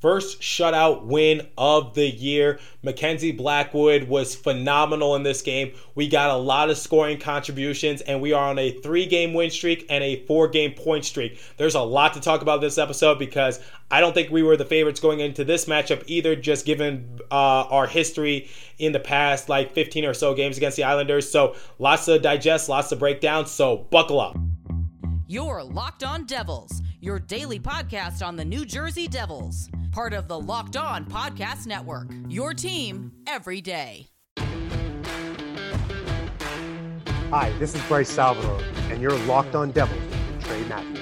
first 0.00 0.40
shutout 0.40 1.04
win 1.04 1.46
of 1.56 1.94
the 1.94 2.08
year. 2.08 2.58
Mackenzie 2.82 3.32
Blackwood 3.32 4.04
was 4.04 4.34
phenomenal 4.34 5.14
in 5.14 5.22
this 5.22 5.42
game. 5.42 5.72
We 5.94 6.08
got 6.08 6.30
a 6.30 6.36
lot 6.36 6.70
of 6.70 6.78
scoring 6.78 7.18
contributions, 7.18 8.00
and 8.00 8.20
we 8.20 8.32
are 8.32 8.48
on 8.48 8.58
a 8.58 8.72
three 8.72 9.06
game 9.06 9.34
win 9.34 9.50
streak 9.50 9.86
and 9.90 10.02
a 10.02 10.24
four 10.26 10.48
game 10.48 10.72
point 10.72 11.04
streak. 11.04 11.40
There's 11.56 11.74
a 11.74 11.80
lot 11.80 12.14
to 12.14 12.20
talk 12.20 12.42
about 12.42 12.60
this 12.60 12.78
episode 12.78 13.18
because 13.18 13.60
I 13.90 14.00
don't 14.00 14.14
think 14.14 14.30
we 14.30 14.42
were 14.42 14.56
the 14.56 14.64
favorites 14.64 15.00
going 15.00 15.20
into 15.20 15.44
this 15.44 15.66
matchup 15.66 16.02
either, 16.06 16.36
just 16.36 16.64
given 16.64 17.18
uh, 17.30 17.64
our 17.68 17.86
history 17.86 18.48
in 18.78 18.92
the 18.92 19.00
past, 19.00 19.48
like 19.48 19.72
15 19.72 20.04
or 20.04 20.14
so 20.14 20.34
games 20.34 20.56
against 20.56 20.76
the 20.76 20.84
Islanders. 20.84 21.30
So 21.30 21.56
lots 21.78 22.06
to 22.06 22.18
digest, 22.18 22.68
lots 22.68 22.88
to 22.90 22.96
break 22.96 23.20
down. 23.20 23.46
So 23.46 23.76
buckle 23.90 24.20
up. 24.20 24.36
You're 25.30 25.62
Locked 25.62 26.02
On 26.02 26.24
Devils, 26.24 26.82
your 27.00 27.20
daily 27.20 27.60
podcast 27.60 28.26
on 28.26 28.34
the 28.34 28.44
New 28.44 28.64
Jersey 28.64 29.06
Devils, 29.06 29.70
part 29.92 30.12
of 30.12 30.26
the 30.26 30.36
Locked 30.36 30.76
On 30.76 31.04
Podcast 31.04 31.68
Network. 31.68 32.08
Your 32.28 32.52
team 32.52 33.12
every 33.28 33.60
day. 33.60 34.08
Hi, 37.30 37.52
this 37.60 37.76
is 37.76 37.82
Bryce 37.82 38.10
Salvador, 38.10 38.60
and 38.90 39.00
you're 39.00 39.16
Locked 39.18 39.54
On 39.54 39.70
Devils 39.70 40.02
with 40.02 40.44
Trey 40.44 40.64
Matthews. 40.64 40.99